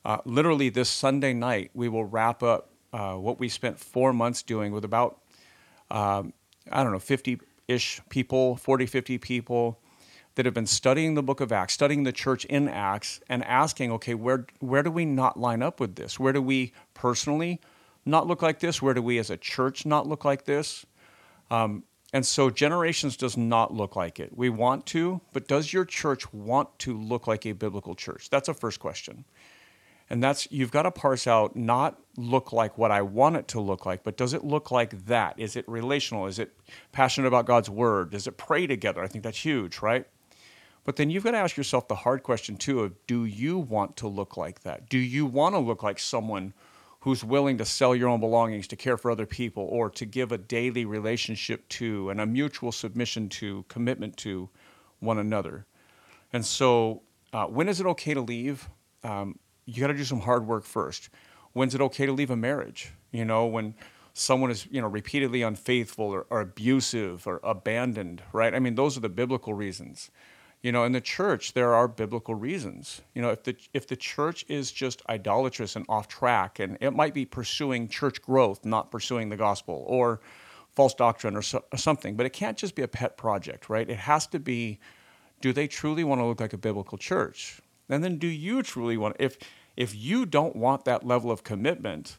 Uh, 0.04 0.18
literally 0.24 0.68
this 0.68 0.88
Sunday 0.88 1.32
night, 1.32 1.70
we 1.74 1.88
will 1.88 2.04
wrap 2.04 2.42
up 2.42 2.70
uh, 2.92 3.14
what 3.14 3.38
we 3.38 3.48
spent 3.48 3.78
four 3.78 4.12
months 4.12 4.42
doing 4.42 4.72
with 4.72 4.84
about, 4.84 5.20
um, 5.90 6.32
I 6.70 6.82
don't 6.82 6.92
know, 6.92 6.98
50-ish 6.98 8.00
people, 8.08 8.56
40, 8.56 8.86
50 8.86 9.18
people 9.18 9.80
that 10.36 10.44
have 10.44 10.54
been 10.54 10.66
studying 10.66 11.14
the 11.14 11.22
book 11.22 11.40
of 11.40 11.50
Acts, 11.50 11.74
studying 11.74 12.04
the 12.04 12.12
church 12.12 12.44
in 12.44 12.68
Acts, 12.68 13.20
and 13.28 13.42
asking, 13.44 13.90
okay, 13.92 14.14
where, 14.14 14.46
where 14.60 14.82
do 14.82 14.90
we 14.90 15.04
not 15.04 15.38
line 15.40 15.62
up 15.62 15.80
with 15.80 15.96
this? 15.96 16.20
Where 16.20 16.32
do 16.32 16.42
we 16.42 16.72
personally 16.94 17.60
not 18.06 18.26
look 18.26 18.42
like 18.42 18.60
this? 18.60 18.80
Where 18.80 18.94
do 18.94 19.02
we 19.02 19.18
as 19.18 19.30
a 19.30 19.36
church 19.36 19.84
not 19.84 20.06
look 20.06 20.24
like 20.24 20.44
this? 20.44 20.86
Um, 21.50 21.84
and 22.12 22.24
so 22.24 22.50
generations 22.50 23.16
does 23.16 23.36
not 23.36 23.74
look 23.74 23.96
like 23.96 24.20
it. 24.20 24.36
We 24.36 24.48
want 24.48 24.86
to, 24.86 25.20
but 25.32 25.48
does 25.48 25.72
your 25.72 25.84
church 25.84 26.32
want 26.32 26.78
to 26.80 26.96
look 26.96 27.26
like 27.26 27.44
a 27.44 27.52
biblical 27.52 27.94
church? 27.94 28.30
That's 28.30 28.48
a 28.48 28.54
first 28.54 28.80
question. 28.80 29.24
And 30.08 30.22
that's 30.22 30.50
you've 30.52 30.70
got 30.70 30.82
to 30.82 30.92
parse 30.92 31.26
out 31.26 31.56
not 31.56 31.98
look 32.16 32.52
like 32.52 32.78
what 32.78 32.92
I 32.92 33.02
want 33.02 33.36
it 33.36 33.48
to 33.48 33.60
look 33.60 33.84
like, 33.84 34.04
but 34.04 34.16
does 34.16 34.34
it 34.34 34.44
look 34.44 34.70
like 34.70 35.06
that? 35.06 35.34
Is 35.36 35.56
it 35.56 35.68
relational? 35.68 36.26
Is 36.26 36.38
it 36.38 36.54
passionate 36.92 37.26
about 37.26 37.44
God's 37.44 37.68
word? 37.68 38.10
Does 38.10 38.28
it 38.28 38.36
pray 38.36 38.68
together? 38.68 39.02
I 39.02 39.08
think 39.08 39.24
that's 39.24 39.44
huge, 39.44 39.78
right? 39.82 40.06
But 40.84 40.94
then 40.94 41.10
you've 41.10 41.24
got 41.24 41.32
to 41.32 41.38
ask 41.38 41.56
yourself 41.56 41.88
the 41.88 41.96
hard 41.96 42.22
question 42.22 42.56
too 42.56 42.80
of 42.80 42.94
do 43.08 43.24
you 43.24 43.58
want 43.58 43.96
to 43.96 44.06
look 44.06 44.36
like 44.36 44.60
that? 44.60 44.88
Do 44.88 44.98
you 44.98 45.26
want 45.26 45.56
to 45.56 45.58
look 45.58 45.82
like 45.82 45.98
someone 45.98 46.54
who's 47.06 47.22
willing 47.22 47.56
to 47.56 47.64
sell 47.64 47.94
your 47.94 48.08
own 48.08 48.18
belongings 48.18 48.66
to 48.66 48.74
care 48.74 48.96
for 48.96 49.12
other 49.12 49.26
people 49.26 49.62
or 49.70 49.88
to 49.88 50.04
give 50.04 50.32
a 50.32 50.38
daily 50.38 50.84
relationship 50.84 51.68
to 51.68 52.10
and 52.10 52.20
a 52.20 52.26
mutual 52.26 52.72
submission 52.72 53.28
to, 53.28 53.64
commitment 53.68 54.16
to 54.16 54.48
one 54.98 55.16
another. 55.16 55.64
And 56.32 56.44
so, 56.44 57.02
uh, 57.32 57.44
when 57.44 57.68
is 57.68 57.78
it 57.78 57.86
okay 57.86 58.12
to 58.12 58.20
leave? 58.20 58.68
Um, 59.04 59.38
you 59.66 59.80
got 59.80 59.86
to 59.86 59.94
do 59.94 60.02
some 60.02 60.18
hard 60.18 60.48
work 60.48 60.64
first. 60.64 61.08
When's 61.52 61.76
it 61.76 61.80
okay 61.80 62.06
to 62.06 62.12
leave 62.12 62.32
a 62.32 62.36
marriage? 62.36 62.90
You 63.12 63.24
know, 63.24 63.46
when 63.46 63.76
someone 64.12 64.50
is 64.50 64.66
you 64.68 64.80
know 64.80 64.88
repeatedly 64.88 65.42
unfaithful 65.42 66.06
or, 66.06 66.26
or 66.28 66.40
abusive 66.40 67.24
or 67.24 67.38
abandoned, 67.44 68.24
right? 68.32 68.52
I 68.52 68.58
mean, 68.58 68.74
those 68.74 68.96
are 68.96 69.00
the 69.00 69.08
biblical 69.08 69.54
reasons 69.54 70.10
you 70.66 70.72
know 70.72 70.82
in 70.82 70.90
the 70.90 71.00
church 71.00 71.52
there 71.52 71.72
are 71.74 71.86
biblical 71.86 72.34
reasons. 72.34 73.00
You 73.14 73.22
know 73.22 73.30
if 73.30 73.44
the 73.44 73.54
if 73.72 73.86
the 73.86 73.94
church 73.94 74.44
is 74.48 74.72
just 74.72 75.00
idolatrous 75.08 75.76
and 75.76 75.86
off 75.88 76.08
track 76.08 76.58
and 76.58 76.76
it 76.80 76.90
might 76.90 77.14
be 77.14 77.24
pursuing 77.24 77.86
church 77.86 78.20
growth 78.20 78.64
not 78.64 78.90
pursuing 78.90 79.28
the 79.28 79.36
gospel 79.36 79.84
or 79.86 80.20
false 80.74 80.92
doctrine 80.92 81.36
or, 81.36 81.42
so, 81.42 81.64
or 81.72 81.78
something 81.78 82.16
but 82.16 82.26
it 82.26 82.32
can't 82.32 82.58
just 82.58 82.74
be 82.74 82.82
a 82.82 82.88
pet 82.88 83.16
project 83.16 83.70
right? 83.70 83.88
It 83.88 83.98
has 83.98 84.26
to 84.26 84.40
be 84.40 84.80
do 85.40 85.52
they 85.52 85.68
truly 85.68 86.02
want 86.02 86.20
to 86.20 86.24
look 86.24 86.40
like 86.40 86.52
a 86.52 86.58
biblical 86.58 86.98
church? 86.98 87.60
And 87.88 88.02
then 88.02 88.18
do 88.18 88.26
you 88.26 88.64
truly 88.64 88.96
want 88.96 89.14
if 89.20 89.38
if 89.76 89.94
you 89.94 90.26
don't 90.26 90.56
want 90.56 90.84
that 90.84 91.06
level 91.06 91.30
of 91.30 91.44
commitment 91.44 92.18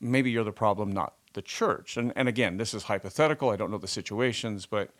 maybe 0.00 0.30
you're 0.30 0.44
the 0.44 0.52
problem 0.52 0.92
not 0.92 1.14
the 1.32 1.40
church. 1.40 1.96
And 1.96 2.12
and 2.14 2.28
again 2.28 2.58
this 2.58 2.74
is 2.74 2.82
hypothetical. 2.82 3.48
I 3.48 3.56
don't 3.56 3.70
know 3.70 3.78
the 3.78 3.88
situations 3.88 4.66
but 4.66 4.90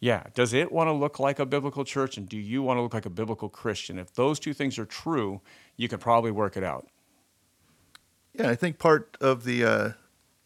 yeah, 0.00 0.24
does 0.34 0.52
it 0.52 0.70
want 0.70 0.88
to 0.88 0.92
look 0.92 1.18
like 1.18 1.38
a 1.38 1.46
biblical 1.46 1.84
church 1.84 2.16
and 2.16 2.28
do 2.28 2.36
you 2.36 2.62
want 2.62 2.78
to 2.78 2.82
look 2.82 2.94
like 2.94 3.06
a 3.06 3.10
biblical 3.10 3.48
Christian? 3.48 3.98
If 3.98 4.12
those 4.14 4.38
two 4.38 4.52
things 4.52 4.78
are 4.78 4.84
true, 4.84 5.40
you 5.76 5.88
can 5.88 5.98
probably 5.98 6.30
work 6.30 6.56
it 6.56 6.64
out. 6.64 6.88
Yeah, 8.34 8.50
I 8.50 8.54
think 8.54 8.78
part 8.78 9.16
of 9.20 9.44
the 9.44 9.64
uh, 9.64 9.92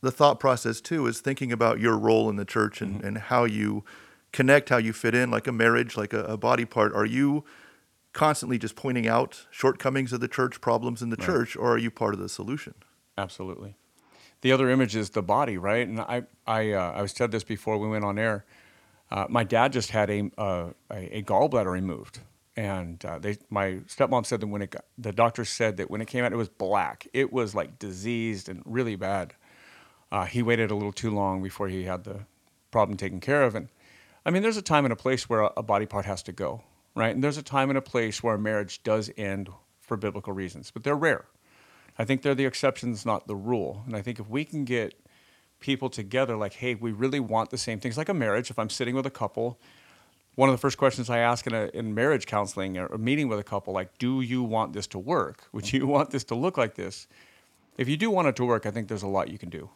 the 0.00 0.10
thought 0.10 0.38
process 0.38 0.80
too 0.80 1.06
is 1.06 1.20
thinking 1.20 1.50
about 1.52 1.80
your 1.80 1.96
role 1.96 2.28
in 2.30 2.36
the 2.36 2.44
church 2.44 2.80
and, 2.80 2.96
mm-hmm. 2.96 3.06
and 3.06 3.18
how 3.18 3.44
you 3.44 3.84
connect, 4.32 4.68
how 4.68 4.76
you 4.76 4.92
fit 4.92 5.14
in, 5.14 5.30
like 5.30 5.46
a 5.46 5.52
marriage, 5.52 5.96
like 5.96 6.12
a, 6.12 6.22
a, 6.24 6.36
body 6.36 6.64
part. 6.64 6.94
Are 6.94 7.06
you 7.06 7.44
constantly 8.12 8.58
just 8.58 8.76
pointing 8.76 9.08
out 9.08 9.46
shortcomings 9.50 10.12
of 10.12 10.20
the 10.20 10.28
church, 10.28 10.60
problems 10.60 11.02
in 11.02 11.10
the 11.10 11.16
right. 11.16 11.26
church, 11.26 11.56
or 11.56 11.72
are 11.72 11.78
you 11.78 11.90
part 11.90 12.14
of 12.14 12.20
the 12.20 12.28
solution? 12.28 12.74
Absolutely. 13.16 13.74
The 14.42 14.52
other 14.52 14.70
image 14.70 14.94
is 14.94 15.10
the 15.10 15.22
body, 15.22 15.58
right? 15.58 15.88
And 15.88 16.00
I 16.00 16.24
I 16.46 16.72
uh, 16.72 17.02
I 17.02 17.06
said 17.06 17.32
this 17.32 17.42
before 17.42 17.78
we 17.78 17.88
went 17.88 18.04
on 18.04 18.18
air 18.18 18.44
uh, 19.10 19.26
my 19.28 19.44
dad 19.44 19.72
just 19.72 19.90
had 19.90 20.10
a, 20.10 20.30
uh, 20.38 20.70
a, 20.90 21.22
gallbladder 21.22 21.70
removed. 21.70 22.20
and 22.56 23.04
uh, 23.04 23.18
they 23.18 23.38
my 23.50 23.80
stepmom 23.86 24.26
said 24.26 24.40
that 24.40 24.48
when 24.48 24.62
it 24.62 24.70
got, 24.70 24.84
the 24.96 25.12
doctor 25.12 25.44
said 25.44 25.76
that 25.78 25.90
when 25.90 26.00
it 26.00 26.06
came 26.06 26.24
out 26.24 26.32
it 26.32 26.36
was 26.36 26.48
black. 26.48 27.06
It 27.12 27.32
was 27.32 27.54
like 27.54 27.78
diseased 27.78 28.48
and 28.48 28.62
really 28.64 28.96
bad. 28.96 29.34
Uh, 30.10 30.24
he 30.24 30.42
waited 30.42 30.70
a 30.70 30.74
little 30.74 30.92
too 30.92 31.10
long 31.10 31.42
before 31.42 31.68
he 31.68 31.84
had 31.84 32.04
the 32.04 32.20
problem 32.70 32.96
taken 32.96 33.20
care 33.20 33.42
of, 33.42 33.54
and 33.54 33.68
I 34.28 34.30
mean, 34.30 34.42
there's 34.42 34.58
a 34.58 34.62
time 34.62 34.84
and 34.84 34.92
a 34.92 34.96
place 34.96 35.28
where 35.28 35.40
a, 35.40 35.52
a 35.56 35.62
body 35.62 35.86
part 35.86 36.04
has 36.04 36.22
to 36.24 36.32
go, 36.32 36.62
right? 36.94 37.14
And 37.14 37.24
there's 37.24 37.38
a 37.38 37.42
time 37.42 37.70
and 37.70 37.78
a 37.78 37.82
place 37.82 38.22
where 38.22 38.34
a 38.34 38.38
marriage 38.38 38.82
does 38.82 39.10
end 39.16 39.48
for 39.80 39.96
biblical 39.96 40.34
reasons, 40.34 40.70
but 40.70 40.84
they're 40.84 40.94
rare. 40.94 41.24
I 41.98 42.04
think 42.04 42.20
they're 42.20 42.34
the 42.34 42.44
exceptions, 42.44 43.06
not 43.06 43.26
the 43.26 43.34
rule. 43.34 43.82
And 43.86 43.96
I 43.96 44.02
think 44.02 44.20
if 44.20 44.28
we 44.28 44.44
can 44.44 44.66
get 44.66 44.94
people 45.60 45.90
together, 45.90 46.36
like, 46.36 46.54
hey, 46.54 46.74
we 46.74 46.92
really 46.92 47.20
want 47.20 47.50
the 47.50 47.58
same 47.58 47.80
things, 47.80 47.96
like 47.96 48.08
a 48.08 48.14
marriage. 48.14 48.50
If 48.50 48.58
I'm 48.58 48.70
sitting 48.70 48.94
with 48.94 49.06
a 49.06 49.10
couple, 49.10 49.58
one 50.34 50.48
of 50.48 50.52
the 50.52 50.60
first 50.60 50.78
questions 50.78 51.10
I 51.10 51.18
ask 51.18 51.46
in, 51.46 51.54
a, 51.54 51.68
in 51.74 51.94
marriage 51.94 52.26
counseling 52.26 52.78
or 52.78 52.86
a 52.86 52.98
meeting 52.98 53.28
with 53.28 53.38
a 53.38 53.44
couple, 53.44 53.74
like, 53.74 53.98
do 53.98 54.20
you 54.20 54.42
want 54.42 54.72
this 54.72 54.86
to 54.88 54.98
work? 54.98 55.48
Would 55.52 55.72
you 55.72 55.86
want 55.94 56.10
this 56.10 56.24
to 56.24 56.34
look 56.34 56.56
like 56.56 56.74
this? 56.74 57.08
If 57.76 57.88
you 57.88 57.96
do 57.96 58.10
want 58.10 58.28
it 58.28 58.36
to 58.36 58.44
work, 58.44 58.66
I 58.66 58.70
think 58.70 58.88
there's 58.88 59.02
a 59.02 59.08
lot 59.08 59.30
you 59.30 59.38
can 59.38 59.50
do. 59.50 59.70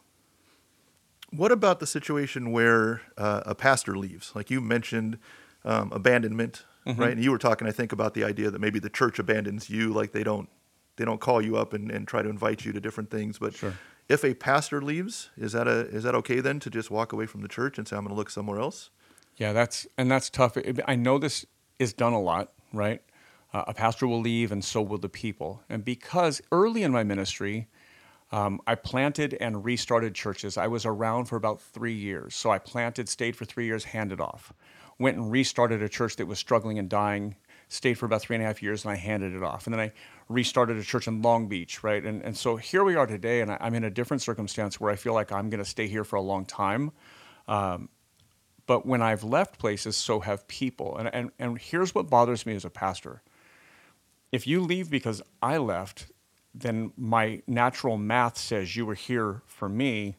What 1.31 1.51
about 1.51 1.81
the 1.81 1.87
situation 1.87 2.53
where 2.53 3.03
uh, 3.17 3.43
a 3.47 3.55
pastor 3.55 3.97
leaves? 3.97 4.33
Like 4.35 4.51
you 4.51 4.61
mentioned, 4.61 5.19
um, 5.65 5.91
abandonment, 5.93 6.65
mm-hmm. 6.87 7.01
right? 7.01 7.13
And 7.13 7.25
you 7.25 7.31
were 7.31 7.39
talking, 7.39 7.67
I 7.67 7.73
think, 7.73 7.93
about 7.93 8.15
the 8.15 8.25
idea 8.25 8.51
that 8.51 8.61
maybe 8.61 8.79
the 8.79 8.91
church 8.91 9.19
abandons 9.19 9.71
you, 9.71 9.93
like 9.93 10.13
they 10.13 10.25
don't 10.25 10.49
they 10.97 11.05
don't 11.05 11.21
call 11.21 11.41
you 11.41 11.57
up 11.57 11.73
and, 11.73 11.91
and 11.91 12.07
try 12.07 12.23
to 12.23 12.29
invite 12.29 12.65
you 12.65 12.73
to 12.73 12.81
different 12.81 13.11
things. 13.11 13.39
But 13.39 13.55
sure. 13.55 13.75
If 14.09 14.25
a 14.25 14.35
pastor 14.35 14.83
leaves, 14.83 15.31
is 15.37 15.53
that 15.53 15.67
a 15.67 15.87
is 15.89 16.03
that 16.03 16.15
okay 16.17 16.41
then 16.41 16.61
to 16.61 16.71
just 16.71 16.91
walk 16.91 17.13
away 17.13 17.27
from 17.27 17.43
the 17.43 17.49
church 17.49 17.79
and 17.79 17.87
say 17.87 17.97
I'm 17.97 18.03
going 18.03 18.15
to 18.15 18.19
look 18.19 18.31
somewhere 18.31 18.61
else? 18.61 18.91
Yeah, 19.37 19.53
that's 19.53 19.87
and 19.97 20.11
that's 20.11 20.31
tough. 20.31 20.57
I 20.87 20.95
know 20.95 21.19
this 21.19 21.47
is 21.79 21.93
done 21.93 22.13
a 22.13 22.21
lot, 22.21 22.53
right? 22.73 23.03
Uh, 23.53 23.65
a 23.67 23.75
pastor 23.75 24.07
will 24.07 24.21
leave, 24.21 24.51
and 24.51 24.65
so 24.65 24.81
will 24.81 24.99
the 24.99 25.09
people. 25.09 25.63
And 25.69 25.85
because 25.85 26.41
early 26.51 26.83
in 26.83 26.93
my 26.93 27.05
ministry, 27.05 27.69
um, 28.31 28.61
I 28.67 28.75
planted 28.75 29.35
and 29.35 29.63
restarted 29.63 30.15
churches. 30.15 30.57
I 30.57 30.67
was 30.67 30.87
around 30.87 31.27
for 31.27 31.37
about 31.37 31.61
three 31.61 31.93
years. 31.93 32.35
So 32.35 32.51
I 32.51 32.59
planted, 32.59 33.09
stayed 33.09 33.37
for 33.37 33.45
three 33.45 33.67
years, 33.67 33.85
handed 33.85 34.21
off. 34.21 34.55
Went 34.99 35.19
and 35.19 35.31
restarted 35.31 35.83
a 35.83 35.89
church 35.89 36.17
that 36.17 36.27
was 36.27 36.39
struggling 36.39 36.79
and 36.79 36.89
dying, 36.89 37.37
stayed 37.73 37.95
for 37.95 38.07
about 38.07 38.21
three 38.21 38.37
and 38.37 38.45
a 38.45 38.47
half 38.47 38.63
years, 38.63 38.85
and 38.85 38.93
I 38.93 38.97
handed 38.97 39.35
it 39.35 39.43
off. 39.43 39.67
And 39.67 39.75
then 39.75 39.81
I 39.81 39.93
restarted 40.29 40.77
a 40.77 40.83
church 40.83 41.09
in 41.09 41.23
Long 41.23 41.49
Beach, 41.49 41.83
right? 41.83 42.05
And, 42.05 42.23
and 42.23 42.37
so 42.37 42.57
here 42.57 42.85
we 42.85 42.97
are 42.97 43.07
today, 43.07 43.41
and 43.41 43.51
I, 43.51 43.57
am 43.61 43.75
in 43.75 43.85
a 43.85 43.91
different 43.91 44.23
circumstance 44.23 44.79
where 44.79 44.91
I 44.93 44.97
feel 44.97 45.15
like 45.15 45.33
I'm 45.33 45.49
going 45.49 45.63
to 45.63 45.69
stay 45.69 45.87
here 45.87 46.05
for 46.05 46.17
a 46.17 46.23
long 46.23 46.45
time. 46.45 46.93
Um, 47.49 47.89
but 48.67 48.87
when 48.87 49.01
I've 49.03 49.25
left 49.25 49.59
places, 49.59 49.97
so 49.97 50.21
have 50.21 50.47
people. 50.49 50.97
And, 50.97 51.13
and, 51.15 51.31
and 51.39 51.59
here's 51.59 51.95
what 51.95 52.11
bothers 52.11 52.45
me 52.45 52.55
as 52.55 52.65
a 52.65 52.71
pastor. 52.71 53.23
If 54.31 54.47
you 54.47 54.61
leave 54.61 54.91
because 54.91 55.23
I 55.43 55.57
left, 55.57 56.13
then 56.55 56.93
my 56.97 57.43
natural 57.47 57.97
math 57.97 58.37
says 58.37 58.77
you 58.77 58.85
were 58.87 58.95
here 58.95 59.43
for 59.47 59.69
me 59.69 60.17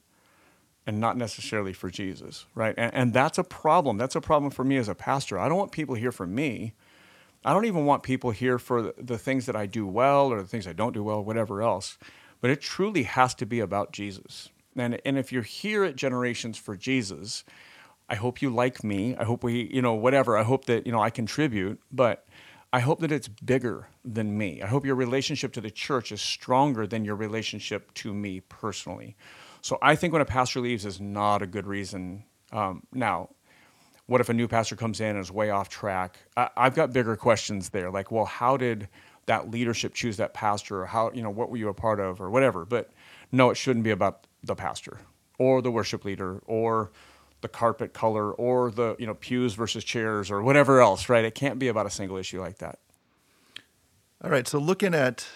and 0.86 1.00
not 1.00 1.18
necessarily 1.18 1.72
for 1.72 1.90
Jesus, 1.90 2.46
right? 2.56 2.76
And, 2.78 2.94
and, 2.94 3.14
that's 3.14 3.38
a 3.38 3.44
problem. 3.44 3.98
That's 3.98 4.16
a 4.16 4.22
problem 4.22 4.52
for 4.52 4.66
me 4.66 4.76
as 4.76 4.90
a 4.90 4.96
pastor. 4.96 5.40
I 5.40 5.48
don't 5.48 5.58
want 5.58 5.72
people 5.72 5.96
here 5.96 6.12
for 6.12 6.28
me. 6.28 6.74
I 7.46 7.54
don't 7.54 7.66
even 7.66 7.86
want 7.86 8.04
people 8.04 8.32
here 8.32 8.58
for 8.58 8.94
the, 8.98 9.18
things 9.18 9.46
that 9.48 9.56
I 9.56 9.66
do 9.66 9.86
well 9.86 10.28
or 10.28 10.42
the 10.42 10.48
things 10.48 10.68
I 10.68 10.74
don't 10.74 10.94
do 10.94 11.04
well, 11.04 11.24
whatever 11.24 11.62
else. 11.62 11.98
But 12.42 12.52
it 12.52 12.62
truly 12.62 13.04
has 13.04 13.36
to 13.36 13.46
be 13.46 13.60
about 13.60 13.92
Jesus. 13.92 14.50
And, 14.76 15.00
and 15.06 15.18
if 15.18 15.32
you're 15.32 15.44
here 15.44 15.84
at 15.84 15.96
Generations 15.96 16.58
for 16.58 16.76
Jesus, 16.76 17.44
I 18.10 18.16
hope 18.16 18.42
you 18.42 18.50
like 18.50 18.84
me. 18.84 19.16
I 19.16 19.24
hope 19.24 19.44
we, 19.44 19.70
you 19.74 19.82
know, 19.82 19.94
whatever. 19.94 20.38
I 20.38 20.44
hope 20.44 20.66
that, 20.66 20.86
you 20.86 20.92
know, 20.92 21.02
I 21.02 21.10
contribute. 21.10 21.80
But 21.92 22.26
I 22.72 22.80
hope 22.80 23.02
that 23.02 23.12
it's 23.12 23.28
bigger 23.28 23.88
than 24.04 24.38
me. 24.38 24.62
I 24.62 24.68
hope 24.68 24.86
your 24.86 24.96
relationship 24.96 25.54
to 25.54 25.62
the 25.62 25.70
church 25.70 26.12
is 26.12 26.22
stronger 26.22 26.88
than 26.88 27.06
your 27.06 27.16
relationship 27.16 27.94
to 27.96 28.14
me 28.14 28.40
personally. 28.40 29.16
So 29.62 29.78
I 29.82 29.96
think 29.96 30.12
when 30.12 30.22
a 30.22 30.26
pastor 30.26 30.60
leaves 30.60 30.86
is 30.86 31.00
not 31.00 31.42
a 31.42 31.48
good 31.48 31.68
reason. 31.68 32.24
Um, 32.52 32.84
now, 32.92 33.30
what 34.08 34.22
if 34.22 34.30
a 34.30 34.34
new 34.34 34.48
pastor 34.48 34.76
comes 34.76 35.00
in 35.00 35.10
and 35.10 35.20
is 35.20 35.32
way 35.32 35.50
off 35.50 35.70
track? 35.70 36.18
I, 36.36 36.50
I've 36.58 36.76
got 36.76 36.94
bigger 36.94 37.16
questions 37.16 37.70
there, 37.70 37.90
like, 37.90 38.12
well, 38.12 38.26
how 38.26 38.58
did 38.58 38.88
that 39.26 39.50
leadership 39.50 39.94
choose 39.94 40.18
that 40.18 40.34
pastor, 40.34 40.82
or 40.82 40.86
how 40.86 41.12
you 41.14 41.22
know 41.22 41.30
what 41.30 41.50
were 41.50 41.58
you 41.58 41.70
a 41.70 41.74
part 41.74 42.00
of, 42.00 42.20
or 42.20 42.30
whatever? 42.30 42.66
But 42.66 42.92
no, 43.32 43.50
it 43.50 43.56
shouldn't 43.56 43.84
be 43.84 43.92
about 43.92 44.28
the 44.44 44.56
pastor 44.56 45.00
or 45.40 45.62
the 45.62 45.72
worship 45.72 46.06
leader 46.06 46.42
or 46.46 46.92
the 47.42 47.48
carpet 47.48 47.94
color 47.94 48.32
or 48.32 48.72
the 48.72 48.96
you 49.00 49.06
know 49.06 49.14
pews 49.16 49.54
versus 49.54 49.84
chairs 49.84 50.30
or 50.30 50.42
whatever 50.42 50.82
else, 50.82 51.10
right? 51.10 51.26
It 51.26 51.36
can't 51.36 51.60
be 51.60 51.68
about 51.68 51.86
a 51.86 51.90
single 51.90 52.18
issue 52.18 52.42
like 52.42 52.58
that. 52.60 52.80
All 54.24 54.30
right. 54.30 54.48
So 54.48 54.60
looking 54.60 54.94
at 54.94 55.28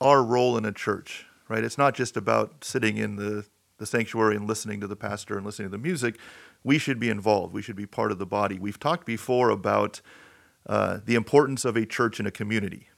our 0.00 0.22
role 0.22 0.56
in 0.56 0.64
a 0.64 0.72
church, 0.72 1.26
right? 1.48 1.64
It's 1.64 1.78
not 1.78 1.94
just 1.94 2.16
about 2.16 2.64
sitting 2.64 2.96
in 2.96 3.16
the 3.16 3.46
the 3.78 3.86
sanctuary 3.86 4.36
and 4.36 4.48
listening 4.48 4.80
to 4.80 4.86
the 4.86 4.96
pastor 4.96 5.36
and 5.36 5.44
listening 5.44 5.68
to 5.68 5.76
the 5.76 5.82
music. 5.82 6.18
We 6.64 6.78
should 6.78 6.98
be 6.98 7.08
involved. 7.08 7.52
We 7.52 7.62
should 7.62 7.76
be 7.76 7.86
part 7.86 8.12
of 8.12 8.18
the 8.18 8.26
body. 8.26 8.58
We've 8.58 8.78
talked 8.78 9.06
before 9.06 9.50
about 9.50 10.00
uh, 10.66 10.98
the 11.04 11.14
importance 11.14 11.64
of 11.64 11.76
a 11.76 11.86
church 11.86 12.18
in 12.18 12.26
a 12.26 12.30
community, 12.30 12.88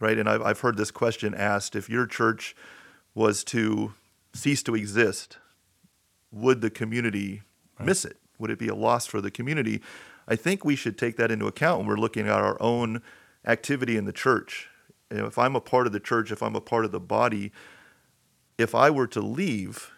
right? 0.00 0.18
And 0.18 0.28
I've, 0.28 0.42
I've 0.42 0.60
heard 0.60 0.76
this 0.76 0.90
question 0.90 1.34
asked 1.34 1.76
if 1.76 1.88
your 1.88 2.06
church 2.06 2.56
was 3.14 3.44
to 3.44 3.94
cease 4.34 4.62
to 4.64 4.74
exist, 4.74 5.38
would 6.32 6.60
the 6.60 6.70
community 6.70 7.42
right. 7.78 7.86
miss 7.86 8.04
it? 8.04 8.16
Would 8.38 8.50
it 8.50 8.58
be 8.58 8.68
a 8.68 8.74
loss 8.74 9.06
for 9.06 9.20
the 9.20 9.30
community? 9.30 9.80
I 10.26 10.36
think 10.36 10.64
we 10.64 10.74
should 10.74 10.98
take 10.98 11.16
that 11.16 11.30
into 11.30 11.46
account 11.46 11.78
when 11.78 11.86
we're 11.86 11.96
looking 11.96 12.26
at 12.26 12.40
our 12.40 12.60
own 12.60 13.00
activity 13.46 13.96
in 13.96 14.06
the 14.06 14.12
church. 14.12 14.68
You 15.10 15.18
know, 15.18 15.26
if 15.26 15.38
I'm 15.38 15.54
a 15.54 15.60
part 15.60 15.86
of 15.86 15.92
the 15.92 16.00
church, 16.00 16.32
if 16.32 16.42
I'm 16.42 16.56
a 16.56 16.60
part 16.60 16.84
of 16.84 16.90
the 16.90 17.00
body, 17.00 17.52
if 18.58 18.74
I 18.74 18.90
were 18.90 19.06
to 19.08 19.20
leave, 19.20 19.92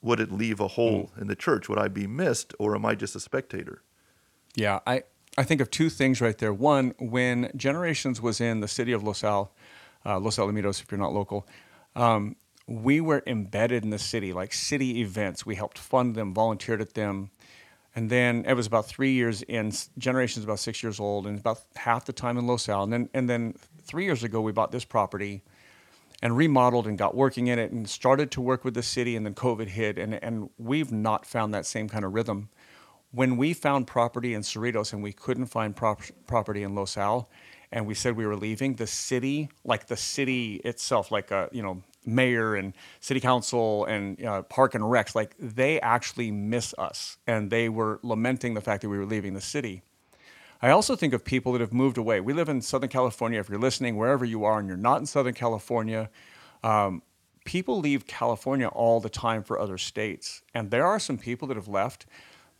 would 0.00 0.20
it 0.20 0.30
leave 0.30 0.60
a 0.60 0.68
hole 0.68 1.10
mm. 1.14 1.20
in 1.22 1.26
the 1.26 1.36
church? 1.36 1.68
Would 1.68 1.78
I 1.78 1.88
be 1.88 2.06
missed, 2.06 2.54
or 2.58 2.74
am 2.74 2.84
I 2.84 2.94
just 2.94 3.16
a 3.16 3.20
spectator? 3.20 3.82
Yeah, 4.54 4.80
I, 4.86 5.02
I 5.36 5.44
think 5.44 5.60
of 5.60 5.70
two 5.70 5.90
things 5.90 6.20
right 6.20 6.36
there. 6.36 6.52
One, 6.52 6.94
when 6.98 7.50
Generations 7.56 8.20
was 8.20 8.40
in 8.40 8.60
the 8.60 8.68
city 8.68 8.92
of 8.92 9.02
Los 9.02 9.22
Al, 9.24 9.52
uh, 10.04 10.18
Los 10.18 10.36
Alamitos, 10.36 10.82
if 10.82 10.90
you're 10.90 10.98
not 10.98 11.12
local, 11.12 11.46
um, 11.96 12.36
we 12.66 13.00
were 13.00 13.22
embedded 13.26 13.82
in 13.82 13.90
the 13.90 13.98
city, 13.98 14.32
like 14.32 14.52
city 14.52 15.00
events. 15.00 15.46
We 15.46 15.54
helped 15.54 15.78
fund 15.78 16.14
them, 16.14 16.34
volunteered 16.34 16.80
at 16.80 16.94
them. 16.94 17.30
And 17.96 18.10
then 18.10 18.44
it 18.46 18.54
was 18.54 18.66
about 18.66 18.86
three 18.86 19.12
years 19.12 19.42
in, 19.42 19.72
Generations 19.96 20.44
about 20.44 20.58
six 20.58 20.82
years 20.82 21.00
old, 21.00 21.26
and 21.26 21.38
about 21.38 21.62
half 21.76 22.04
the 22.04 22.12
time 22.12 22.36
in 22.36 22.46
Los 22.46 22.68
Al. 22.68 22.84
And 22.84 22.92
then, 22.92 23.08
and 23.14 23.28
then 23.28 23.54
three 23.82 24.04
years 24.04 24.22
ago, 24.22 24.40
we 24.40 24.52
bought 24.52 24.70
this 24.70 24.84
property 24.84 25.42
and 26.22 26.36
remodeled 26.36 26.86
and 26.86 26.98
got 26.98 27.14
working 27.14 27.46
in 27.46 27.58
it 27.58 27.70
and 27.70 27.88
started 27.88 28.30
to 28.32 28.40
work 28.40 28.64
with 28.64 28.74
the 28.74 28.82
city. 28.82 29.16
And 29.16 29.24
then 29.24 29.34
COVID 29.34 29.68
hit, 29.68 29.98
and, 29.98 30.14
and 30.14 30.50
we've 30.58 30.92
not 30.92 31.26
found 31.26 31.54
that 31.54 31.66
same 31.66 31.88
kind 31.88 32.04
of 32.04 32.12
rhythm. 32.12 32.48
When 33.10 33.36
we 33.36 33.54
found 33.54 33.86
property 33.86 34.34
in 34.34 34.42
Cerritos 34.42 34.92
and 34.92 35.02
we 35.02 35.12
couldn't 35.12 35.46
find 35.46 35.74
prop- 35.74 36.02
property 36.26 36.62
in 36.62 36.74
Los 36.74 36.96
Al, 36.96 37.30
and 37.70 37.86
we 37.86 37.94
said 37.94 38.16
we 38.16 38.26
were 38.26 38.36
leaving, 38.36 38.74
the 38.74 38.86
city, 38.86 39.48
like 39.64 39.86
the 39.86 39.96
city 39.96 40.56
itself, 40.64 41.10
like 41.10 41.30
a, 41.30 41.48
you 41.52 41.62
know, 41.62 41.82
mayor 42.06 42.54
and 42.54 42.72
city 43.00 43.20
council 43.20 43.84
and 43.84 44.24
uh, 44.24 44.42
park 44.42 44.74
and 44.74 44.84
recs, 44.84 45.14
like 45.14 45.34
they 45.38 45.78
actually 45.80 46.30
miss 46.30 46.74
us. 46.78 47.18
And 47.26 47.50
they 47.50 47.68
were 47.68 48.00
lamenting 48.02 48.54
the 48.54 48.60
fact 48.60 48.82
that 48.82 48.88
we 48.88 48.98
were 48.98 49.06
leaving 49.06 49.34
the 49.34 49.40
city. 49.40 49.82
I 50.60 50.70
also 50.70 50.96
think 50.96 51.12
of 51.14 51.24
people 51.24 51.52
that 51.52 51.60
have 51.60 51.72
moved 51.72 51.98
away. 51.98 52.20
We 52.20 52.32
live 52.32 52.48
in 52.48 52.60
Southern 52.60 52.88
California. 52.88 53.38
If 53.38 53.48
you're 53.48 53.60
listening, 53.60 53.96
wherever 53.96 54.24
you 54.24 54.44
are, 54.44 54.58
and 54.58 54.66
you're 54.66 54.76
not 54.76 54.98
in 54.98 55.06
Southern 55.06 55.34
California, 55.34 56.10
um, 56.64 57.02
people 57.44 57.78
leave 57.78 58.06
California 58.06 58.66
all 58.66 59.00
the 59.00 59.08
time 59.08 59.44
for 59.44 59.58
other 59.58 59.78
states. 59.78 60.42
And 60.54 60.70
there 60.70 60.84
are 60.84 60.98
some 60.98 61.16
people 61.16 61.46
that 61.48 61.56
have 61.56 61.68
left 61.68 62.06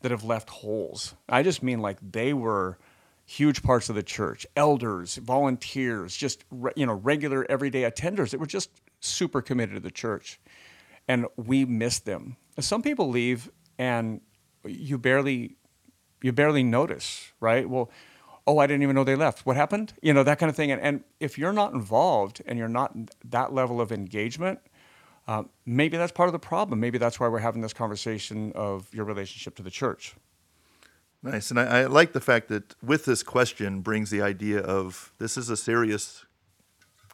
that 0.00 0.12
have 0.12 0.22
left 0.22 0.48
holes. 0.48 1.14
I 1.28 1.42
just 1.42 1.62
mean 1.62 1.80
like 1.80 1.98
they 2.00 2.32
were 2.32 2.78
huge 3.26 3.62
parts 3.62 3.88
of 3.88 3.96
the 3.96 4.02
church, 4.02 4.46
elders, 4.56 5.16
volunteers, 5.16 6.16
just 6.16 6.44
you 6.76 6.87
know 6.87 6.94
regular 6.94 7.44
everyday 7.50 7.82
attenders 7.82 8.30
that 8.30 8.38
were 8.38 8.46
just 8.46 8.70
super 9.00 9.42
committed 9.42 9.74
to 9.74 9.80
the 9.80 9.90
church, 9.90 10.40
and 11.08 11.26
we 11.37 11.64
miss 11.64 11.98
them. 11.98 12.37
Some 12.61 12.80
people 12.80 13.08
leave 13.08 13.50
and 13.76 14.20
you 14.64 14.98
barely 14.98 15.58
you 16.22 16.33
barely 16.33 16.62
notice, 16.62 17.33
right? 17.40 17.68
Well, 17.68 17.90
oh, 18.46 18.59
I 18.59 18.66
didn't 18.66 18.83
even 18.83 18.94
know 18.94 19.04
they 19.04 19.14
left. 19.14 19.44
What 19.44 19.57
happened? 19.57 19.92
You 20.02 20.14
know 20.14 20.22
that 20.22 20.38
kind 20.38 20.48
of 20.50 20.57
thing. 20.57 20.70
And, 20.70 20.81
and 20.81 21.04
if 21.20 21.38
you're 21.38 21.52
not 21.52 21.72
involved 21.74 22.42
and 22.46 22.59
you're 22.59 22.68
not 22.68 22.96
that 23.24 23.52
level 23.52 23.81
of 23.81 23.92
engagement, 23.92 24.61
uh, 25.28 25.42
maybe 25.66 25.98
that's 25.98 26.12
part 26.12 26.28
of 26.28 26.33
the 26.33 26.38
problem. 26.38 26.81
Maybe 26.81 26.96
that's 26.96 27.20
why 27.20 27.28
we're 27.28 27.40
having 27.40 27.61
this 27.61 27.74
conversation 27.74 28.52
of 28.54 28.92
your 28.94 29.04
relationship 29.04 29.54
to 29.57 29.62
the 29.62 29.70
church. 29.70 30.14
Nice. 31.22 31.50
And 31.50 31.61
I, 31.61 31.81
I, 31.81 31.87
like 31.87 32.12
the 32.12 32.20
fact 32.20 32.48
that 32.48 32.74
with 32.83 33.04
this 33.04 33.22
question 33.22 33.81
brings 33.81 34.09
the 34.11 34.22
idea 34.22 34.61
of 34.61 35.12
this 35.18 35.37
is 35.37 35.50
a 35.50 35.57
serious 35.57 36.24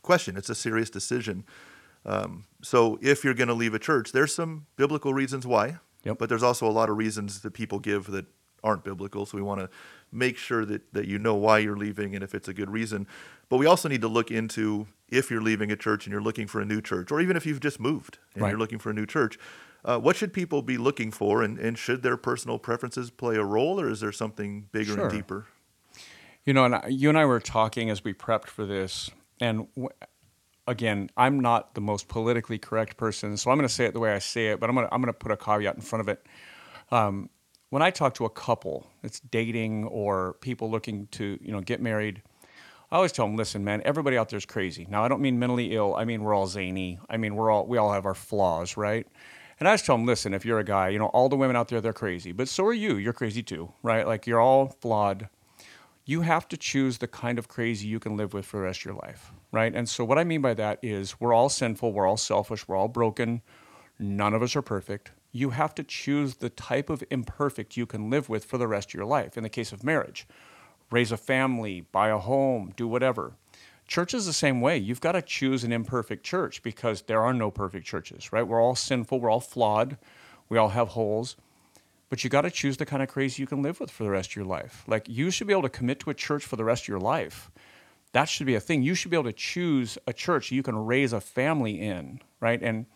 question, 0.03 0.37
it's 0.37 0.51
a 0.51 0.55
serious 0.55 0.91
decision. 0.91 1.45
Um, 2.07 2.45
so 2.63 2.99
if 3.03 3.25
you're 3.25 3.35
going 3.35 3.49
to 3.49 3.55
leave 3.55 3.75
a 3.75 3.79
church, 3.79 4.13
there's 4.13 4.35
some 4.35 4.67
biblical 4.77 5.15
reasons 5.15 5.47
why, 5.47 5.79
yep. 6.05 6.19
but 6.19 6.29
there's 6.29 6.43
also 6.43 6.69
a 6.69 6.71
lot 6.71 6.91
of 6.91 6.99
reasons 6.99 7.41
that 7.41 7.53
people 7.53 7.79
give 7.79 8.11
that 8.11 8.27
aren't 8.65 8.83
biblical. 8.83 9.27
So 9.27 9.37
we 9.37 9.43
want 9.43 9.61
to 9.61 9.69
make 10.11 10.37
sure 10.37 10.65
that, 10.65 10.93
that 10.95 11.07
you 11.07 11.19
know 11.19 11.35
why 11.35 11.59
you're 11.59 11.77
leaving 11.77 12.15
and 12.15 12.25
if 12.25 12.35
it's 12.35 12.49
a 12.49 12.55
good 12.55 12.71
reason. 12.71 13.07
But 13.49 13.59
we 13.59 13.67
also 13.67 13.89
need 13.89 14.01
to 14.01 14.09
look 14.09 14.31
into 14.31 14.87
if 15.11 15.31
you're 15.31 15.43
leaving 15.43 15.71
a 15.71 15.77
church 15.77 16.07
and 16.07 16.13
you're 16.13 16.23
looking 16.23 16.47
for 16.49 16.61
a 16.61 16.65
new 16.65 16.81
church, 16.81 17.13
or 17.13 17.21
even 17.21 17.37
if 17.37 17.47
you've 17.47 17.61
just 17.61 17.79
moved 17.79 18.19
and 18.35 18.43
Right. 18.43 18.49
you're 18.51 18.59
looking 18.59 18.79
for 18.79 18.91
a 18.91 18.95
new 18.95 19.07
church, 19.07 19.39
uh, 19.85 19.99
what 19.99 20.17
should 20.17 20.33
people 20.33 20.63
be 20.63 20.79
looking 20.79 21.13
for? 21.13 21.43
And, 21.43 21.59
and 21.59 21.77
should 21.79 22.03
their 22.03 22.17
personal 22.17 22.59
preferences 22.59 23.11
play 23.11 23.37
a 23.37 23.45
role, 23.45 23.79
or 23.81 23.89
is 23.89 24.01
there 24.01 24.13
something 24.13 24.69
bigger 24.73 24.95
Sure. 24.95 25.03
and 25.05 25.11
deeper? 25.13 25.47
You 26.47 26.55
know, 26.55 26.65
and 26.65 26.75
I- 26.77 26.89
you 26.89 27.09
and 27.11 27.19
I 27.19 27.27
were 27.27 27.39
talking 27.41 27.91
as 27.91 28.03
we 28.03 28.15
prepped 28.15 28.49
for 28.49 28.65
this, 28.65 29.11
and 29.41 29.67
w- 29.75 29.89
again, 30.67 31.11
I'm 31.17 31.39
not 31.41 31.75
the 31.75 31.81
most 31.83 32.09
politically 32.09 32.59
correct 32.59 32.97
person, 32.97 33.37
so 33.37 33.51
I'm 33.51 33.59
going 33.59 33.69
to 33.69 33.75
say 33.75 33.85
it 33.85 33.93
the 33.93 34.01
way 34.01 34.15
I 34.15 34.19
say 34.21 34.47
it, 34.49 34.59
but 34.61 34.71
I'm 34.71 34.75
going 34.77 34.87
to 34.89 34.95
I'm 34.95 35.01
going 35.03 35.13
to 35.13 35.19
put 35.19 35.33
a 35.33 35.37
caveat 35.37 35.75
in 35.75 35.83
front 35.83 36.01
of 36.01 36.09
it. 36.09 36.25
Um, 36.91 37.29
when 37.75 37.83
I 37.83 37.91
talk 37.91 38.15
to 38.15 38.25
a 38.25 38.31
couple, 38.31 38.87
it's 39.03 39.19
dating 39.19 39.83
or 39.87 40.35
people 40.35 40.71
looking 40.71 41.09
to 41.09 41.37
you 41.43 41.51
know 41.51 41.61
get 41.61 41.83
married. 41.83 42.23
I 42.93 42.95
always 42.95 43.11
tell 43.11 43.27
them, 43.27 43.35
listen, 43.35 43.65
man, 43.65 43.83
everybody 43.85 44.17
out 44.17 44.29
there 44.29 44.37
is 44.37 44.47
crazy. 44.47 44.87
Now, 44.89 45.05
I 45.05 45.09
don't 45.09 45.21
mean 45.21 45.41
mentally 45.41 45.75
ill. 45.75 45.97
I 45.97 46.05
mean 46.05 46.23
we're 46.23 46.35
all 46.35 46.47
zany. 46.47 47.01
I 47.11 47.17
mean 47.17 47.35
we're 47.35 47.51
all 47.51 47.67
we 47.67 47.77
all 47.77 47.93
have 47.93 48.07
our 48.07 48.15
flaws, 48.15 48.77
right? 48.77 49.09
And 49.59 49.69
I 49.69 49.73
just 49.73 49.87
tell 49.87 49.97
them, 49.97 50.07
listen, 50.07 50.35
if 50.35 50.45
you're 50.45 50.61
a 50.61 50.65
guy, 50.65 50.91
you 50.91 51.01
know, 51.01 51.07
all 51.07 51.29
the 51.29 51.35
women 51.35 51.57
out 51.57 51.67
there, 51.67 51.81
they're 51.81 51.93
crazy, 51.93 52.31
but 52.31 52.47
so 52.47 52.65
are 52.65 52.73
you. 52.73 52.95
You're 52.97 53.13
crazy 53.13 53.43
too, 53.43 53.73
right? 53.83 54.07
Like 54.07 54.29
you're 54.29 54.41
all 54.41 54.69
flawed 54.81 55.29
you 56.07 56.21
have 56.21 56.47
to 56.47 56.57
choose 56.57 56.99
the 56.99 57.09
kind 57.09 57.39
of 57.39 57.49
crazy 57.49 57.89
you 57.89 57.99
can 57.99 58.15
live 58.15 58.35
with 58.35 58.45
for 58.45 58.59
the 58.59 58.63
rest 58.65 58.81
of 58.81 58.85
your 58.85 58.95
life, 58.97 59.33
right? 59.53 59.75
And 59.75 59.89
so, 59.89 60.05
what 60.05 60.19
I 60.19 60.23
mean 60.23 60.43
by 60.43 60.53
that 60.53 60.79
is 60.83 61.19
we're 61.19 61.33
all 61.33 61.49
sinful, 61.49 61.93
we're 61.93 62.07
all 62.07 62.19
selfish, 62.19 62.69
we're 62.69 62.77
all 62.77 62.89
broken. 62.89 63.41
None 63.99 64.35
of 64.35 64.43
us 64.43 64.55
are 64.55 64.61
perfect. 64.61 65.13
You 65.35 65.51
have 65.51 65.75
to 65.75 65.85
choose 65.85 66.37
the 66.37 66.49
type 66.49 66.89
of 66.89 67.05
imperfect 67.11 67.77
you 67.77 67.85
can 67.85 68.09
live 68.09 68.29
with 68.29 68.45
for 68.45 68.57
the 68.57 68.69
rest 68.69 68.91
of 68.91 68.95
your 68.95 69.05
life. 69.05 69.37
In 69.37 69.43
the 69.43 69.49
case 69.49 69.73
of 69.73 69.85
marriage, 69.85 70.27
raise 70.91 71.13
a 71.13 71.17
family, 71.17 71.83
buy 71.93 72.09
a 72.09 72.19
home, 72.19 72.73
do 72.77 72.89
whatever. 72.89 73.33
Church 73.87 74.15
is 74.15 74.27
the 74.27 74.33
same 74.33 74.61
way. 74.61 74.79
You've 74.79 75.01
got 75.01 75.13
to 75.13 75.23
choose 75.23 75.65
an 75.65 75.73
imperfect 75.73 76.25
church 76.25 76.63
because 76.63 77.03
there 77.03 77.21
are 77.21 77.35
no 77.35 77.51
perfect 77.51 77.85
churches, 77.85 78.33
right? 78.33 78.47
We're 78.47 78.63
all 78.63 78.77
sinful, 78.77 79.21
we're 79.21 79.31
all 79.31 79.41
flawed, 79.41 79.99
we 80.49 80.57
all 80.57 80.71
have 80.71 80.89
holes 80.89 81.37
but 82.15 82.23
you 82.23 82.31
got 82.31 82.43
to 82.43 82.51
choose 82.51 82.77
the 82.77 82.87
kind 82.87 83.03
of 83.03 83.09
crazy 83.09 83.43
you 83.43 83.47
can 83.49 83.61
live 83.61 83.81
with 83.81 83.91
for 83.91 84.05
the 84.05 84.11
rest 84.11 84.31
of 84.31 84.37
your 84.37 84.45
life. 84.45 84.85
Like 84.87 85.09
you 85.09 85.33
should 85.33 85.49
be 85.49 85.53
able 85.53 85.63
to 85.63 85.69
commit 85.69 85.99
to 85.99 86.11
a 86.11 86.15
church 86.15 86.45
for 86.45 86.55
the 86.55 86.63
rest 86.63 86.85
of 86.85 86.89
your 86.89 87.01
life. 87.01 87.51
That 88.13 88.29
should 88.29 88.47
be 88.47 88.55
a 88.55 88.61
thing. 88.61 88.85
You 88.85 88.95
should 88.95 89.11
be 89.11 89.17
able 89.17 89.25
to 89.25 89.33
choose 89.33 89.99
a 90.07 90.13
church 90.13 90.53
you 90.53 90.63
can 90.63 90.77
raise 90.77 91.13
a 91.13 91.21
family 91.21 91.81
in, 91.81 92.21
right? 92.39 92.63
And 92.63 92.87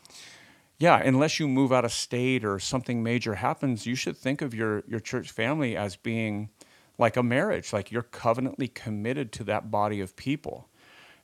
yeah, 0.79 1.01
unless 1.05 1.41
you 1.41 1.49
move 1.49 1.73
out 1.73 1.85
of 1.85 1.93
state 1.93 2.45
or 2.45 2.59
something 2.59 3.03
major 3.03 3.35
happens, 3.35 3.87
you 3.87 3.95
should 3.95 4.17
think 4.17 4.43
of 4.43 4.55
your 4.55 4.85
your 4.87 5.01
church 5.01 5.31
family 5.31 5.77
as 5.77 5.97
being 5.97 6.51
like 6.99 7.17
a 7.17 7.23
marriage, 7.23 7.73
like 7.73 7.91
you're 7.91 8.03
covenantly 8.03 8.69
committed 8.69 9.33
to 9.33 9.45
that 9.45 9.71
body 9.71 10.01
of 10.01 10.17
people. 10.17 10.69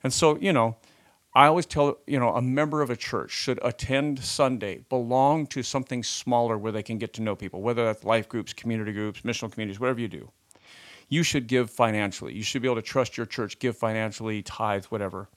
And 0.03 0.13
so, 0.13 0.37
you 0.39 0.53
know, 0.53 0.77
I 1.35 1.47
always 1.47 1.67
tell, 1.67 1.99
you 2.07 2.21
know, 2.21 2.31
a 2.31 2.43
member 2.43 2.81
of 2.81 2.91
a 2.91 2.97
church 2.97 3.33
should 3.33 3.59
attend 3.63 4.23
Sunday, 4.23 4.85
belong 4.89 5.49
to 5.49 5.65
something 5.65 6.05
smaller 6.05 6.57
where 6.57 6.71
they 6.71 6.83
can 6.83 6.99
get 6.99 7.13
to 7.15 7.23
know 7.23 7.35
people, 7.35 7.61
whether 7.61 7.85
that's 7.85 8.05
life 8.05 8.29
groups, 8.29 8.53
community 8.53 8.93
groups, 8.93 9.23
missional 9.23 9.51
communities, 9.51 9.81
whatever 9.81 10.01
you 10.01 10.09
do. 10.09 10.31
You 11.09 11.23
should 11.23 11.49
give 11.49 11.71
financially. 11.71 12.35
You 12.35 12.45
should 12.45 12.63
be 12.63 12.69
able 12.69 12.77
to 12.77 12.83
trust 12.83 13.17
your 13.17 13.27
church, 13.27 13.59
give 13.59 13.77
financially, 13.77 14.43
tithe, 14.43 14.85
whatever. 14.87 15.29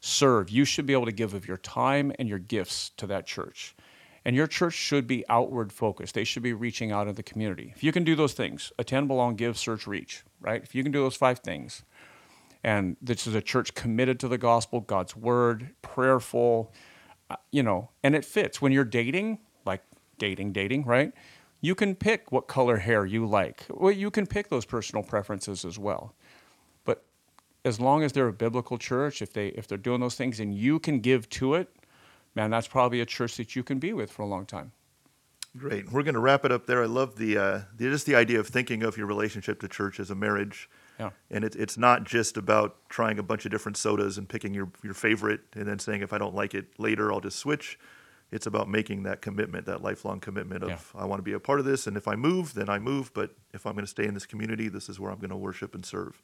Serve. 0.00 0.50
You 0.50 0.64
should 0.64 0.86
be 0.86 0.92
able 0.92 1.06
to 1.06 1.12
give 1.12 1.34
of 1.34 1.46
your 1.46 1.58
time 1.58 2.12
and 2.18 2.28
your 2.28 2.38
gifts 2.38 2.90
to 2.96 3.06
that 3.06 3.26
church. 3.26 3.76
And 4.24 4.36
your 4.36 4.46
church 4.46 4.74
should 4.74 5.06
be 5.06 5.24
outward 5.28 5.72
focused. 5.72 6.14
They 6.14 6.24
should 6.24 6.42
be 6.42 6.52
reaching 6.52 6.92
out 6.92 7.08
in 7.08 7.14
the 7.14 7.22
community. 7.22 7.72
If 7.74 7.82
you 7.82 7.92
can 7.92 8.04
do 8.04 8.14
those 8.14 8.34
things, 8.34 8.72
attend, 8.78 9.08
belong, 9.08 9.36
give, 9.36 9.56
search, 9.56 9.86
reach, 9.86 10.24
right? 10.40 10.62
If 10.62 10.74
you 10.74 10.82
can 10.82 10.92
do 10.92 11.00
those 11.00 11.16
five 11.16 11.38
things, 11.38 11.84
and 12.62 12.96
this 13.00 13.26
is 13.26 13.34
a 13.34 13.40
church 13.40 13.74
committed 13.74 14.20
to 14.20 14.28
the 14.28 14.36
gospel, 14.36 14.80
God's 14.80 15.16
word, 15.16 15.70
prayerful, 15.80 16.72
uh, 17.30 17.36
you 17.50 17.62
know, 17.62 17.90
and 18.02 18.14
it 18.14 18.24
fits. 18.24 18.60
When 18.60 18.72
you're 18.72 18.84
dating, 18.84 19.38
like 19.64 19.82
dating, 20.18 20.52
dating, 20.52 20.84
right? 20.84 21.12
You 21.62 21.74
can 21.74 21.94
pick 21.94 22.32
what 22.32 22.48
color 22.48 22.78
hair 22.78 23.06
you 23.06 23.26
like. 23.26 23.64
Well, 23.70 23.92
you 23.92 24.10
can 24.10 24.26
pick 24.26 24.48
those 24.48 24.64
personal 24.64 25.02
preferences 25.02 25.64
as 25.64 25.78
well. 25.78 26.14
As 27.64 27.78
long 27.78 28.02
as 28.02 28.12
they're 28.12 28.28
a 28.28 28.32
biblical 28.32 28.78
church, 28.78 29.20
if 29.20 29.32
they 29.32 29.48
if 29.48 29.66
they're 29.66 29.78
doing 29.78 30.00
those 30.00 30.14
things 30.14 30.40
and 30.40 30.54
you 30.54 30.78
can 30.78 31.00
give 31.00 31.28
to 31.30 31.54
it, 31.54 31.68
man, 32.34 32.50
that's 32.50 32.68
probably 32.68 33.00
a 33.00 33.06
church 33.06 33.36
that 33.36 33.54
you 33.54 33.62
can 33.62 33.78
be 33.78 33.92
with 33.92 34.10
for 34.10 34.22
a 34.22 34.26
long 34.26 34.46
time. 34.46 34.72
Great. 35.56 35.90
We're 35.90 36.04
going 36.04 36.14
to 36.14 36.20
wrap 36.20 36.44
it 36.44 36.52
up 36.52 36.66
there. 36.66 36.82
I 36.82 36.86
love 36.86 37.16
the, 37.16 37.36
uh, 37.36 37.60
the 37.76 37.90
just 37.90 38.06
the 38.06 38.14
idea 38.14 38.38
of 38.38 38.46
thinking 38.46 38.84
of 38.84 38.96
your 38.96 39.06
relationship 39.06 39.60
to 39.60 39.68
church 39.68 39.98
as 39.98 40.10
a 40.10 40.14
marriage. 40.14 40.70
Yeah. 40.98 41.10
And 41.28 41.42
it, 41.44 41.56
it's 41.56 41.76
not 41.76 42.04
just 42.04 42.36
about 42.36 42.76
trying 42.88 43.18
a 43.18 43.22
bunch 43.22 43.46
of 43.46 43.50
different 43.50 43.76
sodas 43.76 44.16
and 44.16 44.28
picking 44.28 44.54
your, 44.54 44.70
your 44.84 44.94
favorite 44.94 45.40
and 45.54 45.66
then 45.66 45.80
saying, 45.80 46.02
if 46.02 46.12
I 46.12 46.18
don't 46.18 46.36
like 46.36 46.54
it 46.54 46.78
later, 46.78 47.12
I'll 47.12 47.20
just 47.20 47.38
switch. 47.38 47.78
It's 48.30 48.46
about 48.46 48.68
making 48.68 49.02
that 49.04 49.22
commitment, 49.22 49.66
that 49.66 49.82
lifelong 49.82 50.20
commitment 50.20 50.62
of, 50.62 50.68
Yeah. 50.68 51.02
I 51.02 51.04
want 51.04 51.18
to 51.18 51.24
be 51.24 51.32
a 51.32 51.40
part 51.40 51.58
of 51.58 51.66
this. 51.66 51.88
And 51.88 51.96
if 51.96 52.06
I 52.06 52.14
move, 52.14 52.54
then 52.54 52.68
I 52.68 52.78
move. 52.78 53.12
But 53.12 53.34
if 53.52 53.66
I'm 53.66 53.72
going 53.72 53.84
to 53.84 53.90
stay 53.90 54.06
in 54.06 54.14
this 54.14 54.26
community, 54.26 54.68
this 54.68 54.88
is 54.88 55.00
where 55.00 55.10
I'm 55.10 55.18
going 55.18 55.30
to 55.30 55.36
worship 55.36 55.74
and 55.74 55.84
serve. 55.84 56.22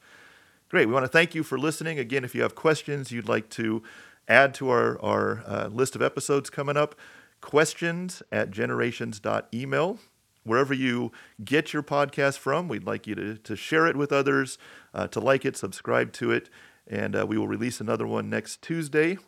Great. 0.68 0.86
We 0.86 0.92
want 0.92 1.04
to 1.04 1.08
thank 1.08 1.34
you 1.34 1.44
for 1.44 1.58
listening. 1.58 1.98
Again, 1.98 2.24
if 2.24 2.34
you 2.34 2.42
have 2.42 2.56
questions 2.56 3.12
you'd 3.12 3.28
like 3.28 3.48
to 3.50 3.82
add 4.26 4.52
to 4.54 4.68
our, 4.68 5.00
our 5.00 5.44
uh, 5.46 5.68
list 5.68 5.94
of 5.94 6.02
episodes 6.02 6.50
coming 6.50 6.76
up, 6.76 6.96
questions 7.40 8.22
at 8.32 8.50
generations.email. 8.50 9.98
Wherever 10.42 10.74
you 10.74 11.12
get 11.44 11.72
your 11.72 11.82
podcast 11.82 12.38
from, 12.38 12.68
we'd 12.68 12.84
like 12.84 13.06
you 13.06 13.14
to, 13.14 13.36
to 13.36 13.56
share 13.56 13.86
it 13.86 13.96
with 13.96 14.12
others, 14.12 14.58
uh, 14.94 15.06
to 15.08 15.20
like 15.20 15.44
it, 15.44 15.56
subscribe 15.56 16.12
to 16.14 16.30
it, 16.32 16.48
and 16.86 17.16
uh, 17.16 17.26
we 17.26 17.38
will 17.38 17.48
release 17.48 17.80
another 17.80 18.06
one 18.06 18.30
next 18.30 18.62
Tuesday. 18.62 19.18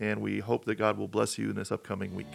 And 0.00 0.20
we 0.20 0.38
hope 0.38 0.64
that 0.66 0.76
God 0.76 0.96
will 0.96 1.08
bless 1.08 1.38
you 1.38 1.50
in 1.50 1.56
this 1.56 1.72
upcoming 1.72 2.14
week. 2.14 2.26